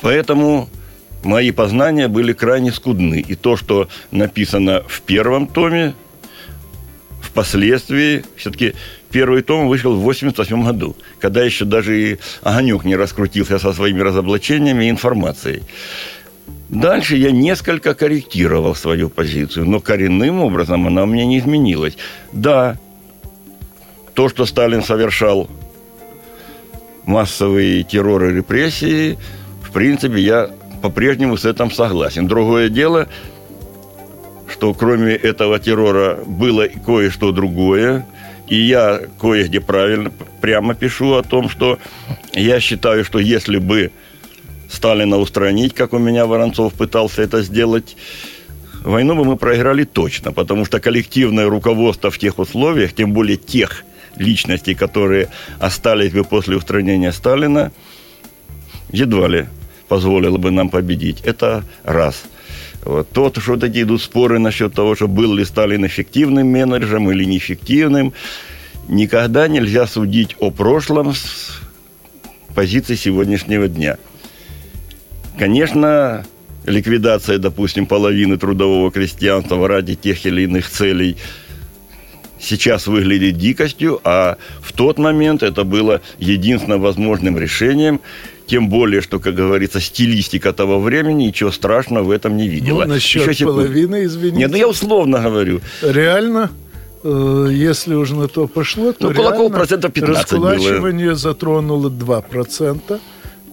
Поэтому 0.01 0.67
мои 1.23 1.51
познания 1.51 2.07
были 2.07 2.33
крайне 2.33 2.71
скудны. 2.71 3.19
И 3.19 3.35
то, 3.35 3.55
что 3.55 3.87
написано 4.09 4.83
в 4.87 5.01
первом 5.01 5.45
томе, 5.45 5.93
впоследствии 7.31 8.23
все-таки 8.35 8.73
первый 9.09 9.41
том 9.41 9.67
вышел 9.67 9.95
в 9.95 10.01
88 10.01 10.65
году, 10.65 10.95
когда 11.19 11.43
еще 11.43 11.65
даже 11.65 11.99
и 11.99 12.17
Огонек 12.43 12.83
не 12.83 12.95
раскрутился 12.95 13.57
со 13.57 13.73
своими 13.73 14.01
разоблачениями 14.01 14.85
и 14.85 14.89
информацией. 14.89 15.63
Дальше 16.69 17.15
я 17.15 17.31
несколько 17.31 17.93
корректировал 17.93 18.75
свою 18.75 19.09
позицию, 19.09 19.65
но 19.65 19.79
коренным 19.79 20.41
образом 20.41 20.87
она 20.87 21.03
у 21.03 21.05
меня 21.05 21.25
не 21.25 21.39
изменилась. 21.39 21.97
Да, 22.33 22.77
то, 24.13 24.29
что 24.29 24.45
Сталин 24.45 24.83
совершал 24.83 25.49
массовые 27.05 27.83
терроры 27.83 28.31
и 28.31 28.35
репрессии, 28.35 29.17
в 29.61 29.71
принципе, 29.71 30.19
я 30.19 30.49
по-прежнему 30.81 31.37
с 31.37 31.45
этим 31.45 31.71
согласен. 31.71 32.27
Другое 32.27 32.69
дело, 32.69 33.07
что 34.51 34.73
кроме 34.73 35.15
этого 35.15 35.59
террора 35.59 36.19
было 36.25 36.67
кое-что 36.67 37.31
другое. 37.31 38.05
И 38.47 38.55
я 38.55 39.01
кое-где 39.19 39.61
правильно, 39.61 40.11
прямо 40.41 40.75
пишу 40.75 41.13
о 41.13 41.23
том, 41.23 41.49
что 41.49 41.79
я 42.33 42.59
считаю, 42.59 43.05
что 43.05 43.19
если 43.19 43.57
бы 43.57 43.91
Сталина 44.69 45.17
устранить, 45.17 45.73
как 45.73 45.93
у 45.93 45.97
меня 45.97 46.25
Воронцов 46.25 46.73
пытался 46.73 47.21
это 47.21 47.41
сделать, 47.43 47.95
войну 48.83 49.15
бы 49.15 49.23
мы 49.23 49.37
проиграли 49.37 49.85
точно, 49.85 50.33
потому 50.33 50.65
что 50.65 50.79
коллективное 50.79 51.47
руководство 51.47 52.11
в 52.11 52.17
тех 52.17 52.39
условиях, 52.39 52.93
тем 52.93 53.13
более 53.13 53.37
тех 53.37 53.85
личностей, 54.17 54.75
которые 54.75 55.29
остались 55.59 56.11
бы 56.11 56.23
после 56.23 56.57
устранения 56.57 57.13
Сталина, 57.13 57.71
едва 58.91 59.27
ли 59.27 59.45
позволило 59.87 60.37
бы 60.37 60.51
нам 60.51 60.69
победить. 60.69 61.21
Это 61.21 61.63
раз. 61.83 62.23
Вот. 62.83 63.09
То, 63.09 63.31
что 63.37 63.55
эти 63.55 63.83
идут 63.83 64.01
споры 64.01 64.39
насчет 64.39 64.73
того, 64.73 64.95
что 64.95 65.07
был 65.07 65.35
ли 65.35 65.45
Сталин 65.45 65.85
эффективным 65.85 66.47
менеджером 66.47 67.11
или 67.11 67.25
неэффективным, 67.25 68.13
никогда 68.87 69.47
нельзя 69.47 69.85
судить 69.87 70.35
о 70.39 70.51
прошлом 70.51 71.13
с 71.13 71.59
позиции 72.55 72.95
сегодняшнего 72.95 73.67
дня. 73.67 73.97
Конечно, 75.37 76.25
ликвидация, 76.65 77.37
допустим, 77.37 77.85
половины 77.85 78.37
трудового 78.37 78.91
крестьянства 78.91 79.67
ради 79.67 79.95
тех 79.95 80.25
или 80.25 80.43
иных 80.43 80.69
целей 80.69 81.17
сейчас 82.39 82.87
выглядит 82.87 83.37
дикостью, 83.37 84.01
а 84.03 84.37
в 84.61 84.73
тот 84.73 84.97
момент 84.97 85.43
это 85.43 85.63
было 85.63 86.01
единственно 86.17 86.77
возможным 86.77 87.37
решением, 87.37 88.01
тем 88.51 88.67
более, 88.67 88.99
что, 88.99 89.19
как 89.19 89.33
говорится, 89.33 89.79
стилистика 89.79 90.51
того 90.51 90.81
времени, 90.81 91.27
ничего 91.27 91.51
страшного 91.51 92.03
в 92.03 92.11
этом 92.11 92.35
не 92.35 92.49
видела. 92.49 92.83
Ну, 92.83 92.95
насчет 92.95 93.31
Еще 93.31 93.45
половины, 93.45 94.03
извините. 94.03 94.39
Нет, 94.39 94.51
ну 94.51 94.57
я 94.57 94.67
условно 94.67 95.19
говорю. 95.19 95.61
Реально, 95.81 96.49
э, 97.01 97.47
если 97.49 97.95
уже 97.95 98.15
на 98.15 98.27
то 98.27 98.47
пошло, 98.47 98.91
то 98.91 99.07
ну, 99.07 99.13
реально 99.13 99.49
процентов 99.49 99.93
15 99.93 100.33
раскулачивание 100.33 101.07
было. 101.07 101.15
затронуло 101.15 101.89
2%. 101.89 102.99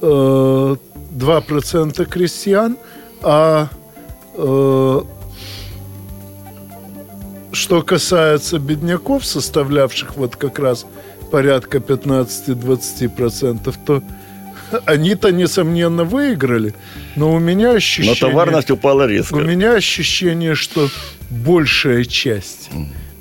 2% 0.01 2.03
э, 2.03 2.05
крестьян, 2.05 2.77
а 3.23 3.69
э, 4.35 5.01
что 7.53 7.83
касается 7.83 8.59
бедняков, 8.59 9.25
составлявших 9.25 10.17
вот 10.17 10.35
как 10.35 10.59
раз 10.59 10.87
порядка 11.31 11.79
15-20%, 11.79 13.75
то 13.87 14.03
они-то, 14.87 15.31
несомненно, 15.31 16.05
выиграли, 16.05 16.75
но 17.17 17.33
у 17.33 17.39
меня 17.39 17.73
ощущение... 17.73 18.17
Но 18.21 18.29
товарность 18.29 18.71
упала 18.71 19.07
резко. 19.07 19.35
У 19.35 19.41
меня 19.41 19.75
ощущение, 19.75 20.55
что 20.55 20.89
большая 21.31 22.05
часть 22.05 22.71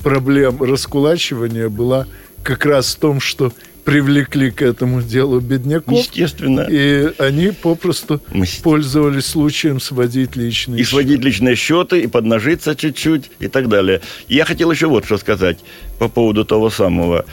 проблем 0.02 0.62
раскулачивания 0.62 1.70
была 1.70 2.08
как 2.44 2.66
раз 2.66 2.96
в 2.96 3.00
том, 3.00 3.20
что 3.20 3.52
привлекли 3.88 4.52
к 4.52 4.62
этому 4.62 5.02
делу 5.02 5.40
бедняков. 5.40 5.98
Естественно. 5.98 6.68
И 6.70 7.10
они 7.20 7.52
попросту 7.52 8.22
пользовались 8.62 9.28
случаем 9.28 9.80
сводить 9.80 10.36
личные 10.36 10.82
И 10.82 10.84
счеты. 10.84 10.92
сводить 10.92 11.24
личные 11.24 11.56
счеты, 11.56 12.02
и 12.02 12.08
поднажиться 12.08 12.76
чуть-чуть, 12.76 13.32
и 13.40 13.48
так 13.48 13.70
далее. 13.70 14.02
я 14.28 14.44
хотел 14.44 14.72
еще 14.72 14.88
вот 14.88 15.06
что 15.06 15.18
сказать 15.18 15.60
по 16.00 16.10
поводу 16.10 16.44
того 16.44 16.70
самого 16.70 17.26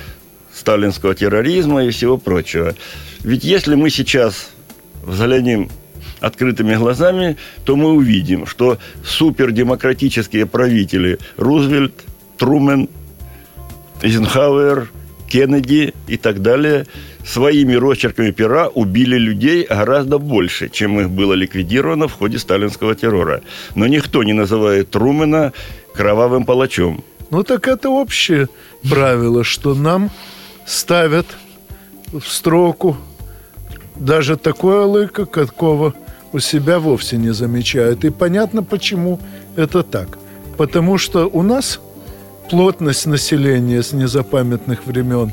сталинского 0.55 1.17
терроризма 1.17 1.85
и 1.87 1.91
всего 1.91 2.19
прочего. 2.19 2.77
Ведь 3.25 3.43
если 3.43 3.75
мы 3.75 3.91
сейчас 3.91 4.51
взглянем 5.03 5.69
открытыми 6.21 6.75
глазами, 6.77 7.37
то 7.65 7.75
мы 7.75 7.93
увидим, 7.93 8.47
что 8.47 8.79
супердемократические 9.05 10.47
правители 10.47 11.19
Рузвельт, 11.37 12.05
Трумен, 12.39 12.89
Эйзенхауэр– 14.03 14.91
Кеннеди 15.35 15.95
и 16.07 16.17
так 16.17 16.43
далее 16.43 16.87
своими 17.27 17.75
росчерками 17.75 18.31
пера 18.31 18.69
убили 18.69 19.17
людей 19.17 19.67
гораздо 19.69 20.19
больше, 20.19 20.69
чем 20.69 21.01
их 21.01 21.11
было 21.11 21.35
ликвидировано 21.35 22.07
в 22.07 22.13
ходе 22.13 22.39
сталинского 22.39 22.95
террора. 22.95 23.43
Но 23.75 23.89
никто 23.89 24.23
не 24.23 24.33
называет 24.33 24.91
Трумена 24.91 25.53
кровавым 25.93 26.45
палачом. 26.45 27.03
Ну 27.31 27.43
так 27.43 27.67
это 27.67 27.91
общее 27.91 28.49
правило, 28.89 29.43
что 29.43 29.75
нам 29.75 30.13
ставят 30.67 31.27
в 32.13 32.23
строку 32.29 32.97
даже 33.97 34.37
такое 34.37 34.85
лыко, 34.85 35.27
какого 35.27 35.95
у 36.33 36.41
себя 36.41 36.79
вовсе 36.79 37.17
не 37.17 37.33
замечают. 37.33 38.05
И 38.05 38.11
понятно, 38.11 38.63
почему 38.63 39.21
это 39.57 39.83
так. 39.83 40.19
Потому 40.57 40.99
что 40.99 41.27
у 41.27 41.43
нас 41.43 41.81
плотность 42.51 43.07
населения 43.07 43.83
с 43.83 43.93
незапамятных 43.93 44.87
времен 44.87 45.33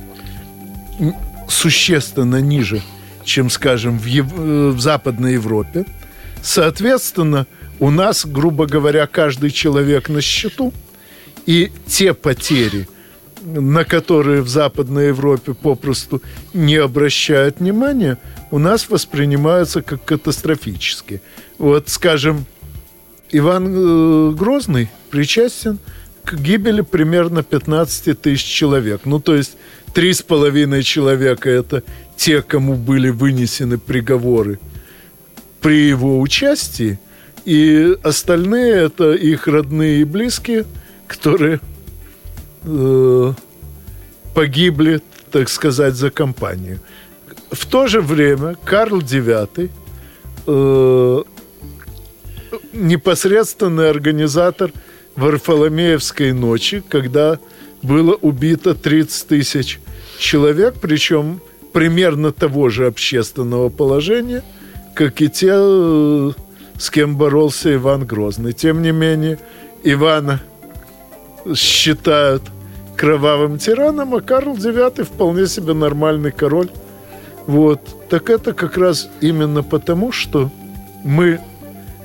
существенно 1.47 2.39
ниже, 2.39 2.81
чем, 3.23 3.49
скажем, 3.49 3.99
в, 3.99 4.05
Ев... 4.05 4.27
Э, 4.37 4.69
в 4.69 4.79
Западной 4.79 5.33
Европе. 5.33 5.85
Соответственно, 6.41 7.45
у 7.79 7.89
нас, 7.89 8.25
грубо 8.25 8.65
говоря, 8.65 9.07
каждый 9.07 9.51
человек 9.51 10.09
на 10.09 10.21
счету, 10.21 10.73
и 11.45 11.71
те 11.87 12.13
потери, 12.13 12.87
на 13.43 13.83
которые 13.83 14.41
в 14.41 14.49
Западной 14.49 15.07
Европе 15.07 15.53
попросту 15.53 16.21
не 16.53 16.75
обращают 16.75 17.59
внимания, 17.59 18.17
у 18.51 18.59
нас 18.59 18.89
воспринимаются 18.89 19.81
как 19.81 20.03
катастрофические. 20.05 21.21
Вот, 21.57 21.89
скажем, 21.89 22.45
Иван 23.31 23.67
э, 23.67 24.31
Грозный 24.31 24.89
причастен– 25.09 25.79
к 26.23 26.35
гибели 26.35 26.81
примерно 26.81 27.43
15 27.43 28.19
тысяч 28.19 28.43
человек. 28.43 29.01
Ну, 29.05 29.19
то 29.19 29.35
есть 29.35 29.57
три 29.93 30.13
с 30.13 30.21
половиной 30.21 30.83
человека– 30.83 31.49
это 31.49 31.83
те, 32.15 32.41
кому 32.41 32.75
были 32.75 33.09
вынесены 33.09 33.77
приговоры 33.77 34.59
при 35.61 35.87
его 35.87 36.19
участии, 36.19 36.99
и 37.45 37.95
остальные– 38.03 38.73
это 38.73 39.13
их 39.13 39.47
родные 39.47 40.01
и 40.01 40.03
близкие, 40.03 40.65
которые 41.07 41.59
э, 42.63 43.33
погибли, 44.33 45.01
так 45.31 45.49
сказать, 45.49 45.95
за 45.95 46.09
компанию. 46.09 46.79
В 47.51 47.65
то 47.65 47.87
же 47.87 48.01
время 48.01 48.55
Карл 48.63 48.99
IX 48.99 49.69
э, 50.47 51.23
непосредственный 52.73 53.89
организатор– 53.89 54.71
Варфоломеевской 55.15 56.31
ночи, 56.31 56.83
когда 56.87 57.39
было 57.81 58.13
убито 58.15 58.75
30 58.75 59.27
тысяч 59.27 59.79
человек, 60.17 60.75
причем 60.81 61.41
примерно 61.73 62.31
того 62.31 62.69
же 62.69 62.87
общественного 62.87 63.69
положения, 63.69 64.43
как 64.95 65.21
и 65.21 65.29
те, 65.29 65.51
э, 65.53 66.31
с 66.77 66.89
кем 66.89 67.17
боролся 67.17 67.73
Иван 67.73 68.05
Грозный. 68.05 68.53
Тем 68.53 68.81
не 68.81 68.91
менее, 68.91 69.39
Ивана 69.83 70.41
считают 71.55 72.43
кровавым 72.95 73.57
тираном, 73.57 74.15
а 74.15 74.21
Карл 74.21 74.55
IX 74.55 75.03
вполне 75.03 75.47
себе 75.47 75.73
нормальный 75.73 76.31
король. 76.31 76.69
Вот. 77.47 78.09
Так 78.09 78.29
это 78.29 78.53
как 78.53 78.77
раз 78.77 79.09
именно 79.21 79.63
потому, 79.63 80.11
что 80.11 80.51
мы 81.03 81.39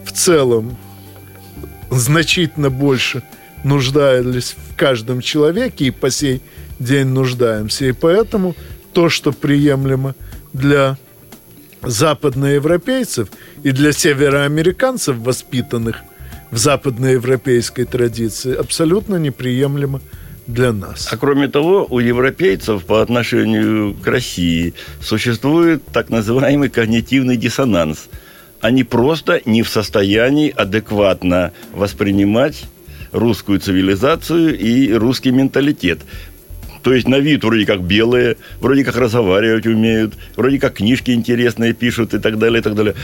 в 0.04 0.12
целом 0.12 0.76
значительно 1.90 2.70
больше 2.70 3.22
нуждались 3.64 4.56
в 4.70 4.76
каждом 4.76 5.20
человеке 5.20 5.86
и 5.86 5.90
по 5.90 6.10
сей 6.10 6.40
день 6.78 7.08
нуждаемся. 7.08 7.86
И 7.86 7.92
поэтому 7.92 8.54
то, 8.92 9.08
что 9.08 9.32
приемлемо 9.32 10.14
для 10.52 10.96
западноевропейцев 11.82 13.28
и 13.62 13.70
для 13.70 13.92
североамериканцев, 13.92 15.16
воспитанных 15.18 16.02
в 16.50 16.58
западноевропейской 16.58 17.84
традиции, 17.84 18.54
абсолютно 18.54 19.16
неприемлемо 19.16 20.00
для 20.46 20.72
нас. 20.72 21.08
А 21.12 21.16
кроме 21.16 21.48
того, 21.48 21.86
у 21.90 21.98
европейцев 21.98 22.84
по 22.84 23.02
отношению 23.02 23.94
к 23.94 24.06
России 24.06 24.74
существует 25.00 25.82
так 25.92 26.10
называемый 26.10 26.68
когнитивный 26.68 27.36
диссонанс– 27.36 28.08
они 28.60 28.84
просто 28.84 29.40
не 29.44 29.62
в 29.62 29.68
состоянии 29.68 30.52
адекватно 30.54 31.52
воспринимать 31.72 32.64
русскую 33.12 33.60
цивилизацию 33.60 34.58
и 34.58 34.92
русский 34.92 35.30
менталитет. 35.30 36.00
То 36.82 36.94
есть 36.94 37.08
на 37.08 37.18
вид 37.18 37.44
вроде 37.44 37.66
как 37.66 37.82
белые, 37.82 38.36
вроде 38.60 38.84
как 38.84 38.96
разговаривать 38.96 39.66
умеют, 39.66 40.14
вроде 40.36 40.58
как 40.58 40.74
книжки 40.74 41.10
интересные 41.10 41.74
пишут 41.74 42.14
и 42.14 42.18
так 42.18 42.38
далее, 42.38 42.60
и 42.60 42.62
так 42.62 42.74
далее. 42.74 42.94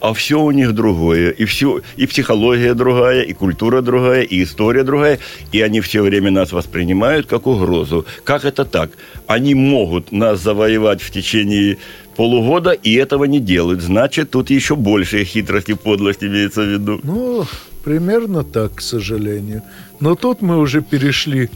А 0.00 0.12
все 0.12 0.40
у 0.40 0.50
них 0.52 0.74
другое, 0.74 1.30
и 1.30 1.44
все, 1.44 1.80
и 1.96 2.06
психология 2.06 2.74
другая, 2.74 3.22
и 3.22 3.32
культура 3.32 3.82
другая, 3.82 4.22
и 4.22 4.44
история 4.44 4.84
другая, 4.84 5.18
и 5.50 5.60
они 5.60 5.80
все 5.80 6.02
время 6.02 6.30
нас 6.30 6.52
воспринимают 6.52 7.26
как 7.26 7.48
угрозу. 7.48 8.06
Как 8.22 8.44
это 8.44 8.64
так? 8.64 8.90
Они 9.26 9.54
могут 9.54 10.12
нас 10.12 10.40
завоевать 10.40 11.02
в 11.02 11.10
течение 11.10 11.78
полугода 12.14 12.70
и 12.70 12.94
этого 12.94 13.24
не 13.24 13.40
делают. 13.40 13.80
Значит, 13.80 14.30
тут 14.30 14.50
еще 14.50 14.76
большая 14.76 15.24
хитрость 15.24 15.68
и 15.68 15.74
подлость 15.74 16.22
имеется 16.22 16.62
в 16.62 16.68
виду. 16.68 17.00
Ну, 17.02 17.44
примерно 17.84 18.44
так, 18.44 18.76
к 18.76 18.80
сожалению. 18.80 19.62
Но 19.98 20.14
тут 20.14 20.42
мы 20.42 20.58
уже 20.58 20.80
перешли 20.80 21.50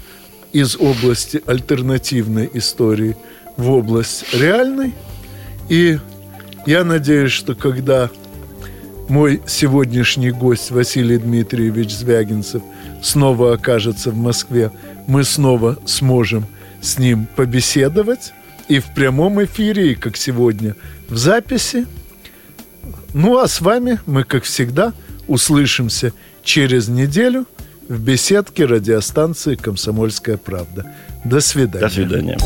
из 0.53 0.76
области 0.76 1.40
альтернативной 1.47 2.51
истории 2.55 3.16
в 3.57 3.70
область 3.70 4.34
реальной. 4.34 4.95
И 5.68 5.99
я 6.66 6.84
надеюсь, 6.84 7.32
что 7.32 7.55
когда 7.55 8.11
мой 9.09 9.43
сегодняшний 9.47 10.31
гость 10.31 10.71
Василий 10.71 11.19
Дмитриевич 11.19 11.91
Звягинцев 11.95 12.63
снова 13.03 13.55
окажется 13.55 14.11
в 14.11 14.17
Москве, 14.17 14.71
мы 15.07 15.25
снова 15.25 15.79
сможем 15.87 16.47
с 16.81 16.99
ним 16.99 17.27
побеседовать 17.37 18.33
и 18.69 18.79
в 18.79 18.87
прямом 18.95 19.43
эфире, 19.45 19.93
и 19.93 19.95
как 19.95 20.17
сегодня 20.17 20.77
в 21.09 21.17
записи. 21.17 21.87
Ну 23.15 23.39
а 23.39 23.49
с 23.49 23.61
вами 23.61 24.01
мы, 24.07 24.25
как 24.25 24.45
всегда, 24.45 24.93
услышимся 25.29 26.13
через 26.43 26.89
неделю 26.89 27.47
в 27.89 28.01
беседке 28.01 28.65
радиостанции 28.65 29.55
«Комсомольская 29.55 30.37
правда». 30.37 30.95
До 31.25 31.41
свидания. 31.41 31.87
До 31.87 31.93
свидания. 31.93 32.39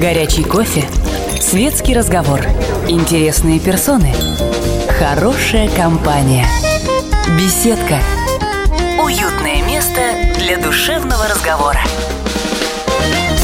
Горячий 0.00 0.44
кофе, 0.44 0.84
светский 1.40 1.94
разговор, 1.94 2.40
интересные 2.88 3.60
персоны, 3.60 4.12
хорошая 4.98 5.68
компания, 5.76 6.46
беседка, 7.38 8.00
уютное 8.98 9.62
место 9.62 10.00
для 10.38 10.56
душевного 10.56 11.28
разговора. 11.28 11.80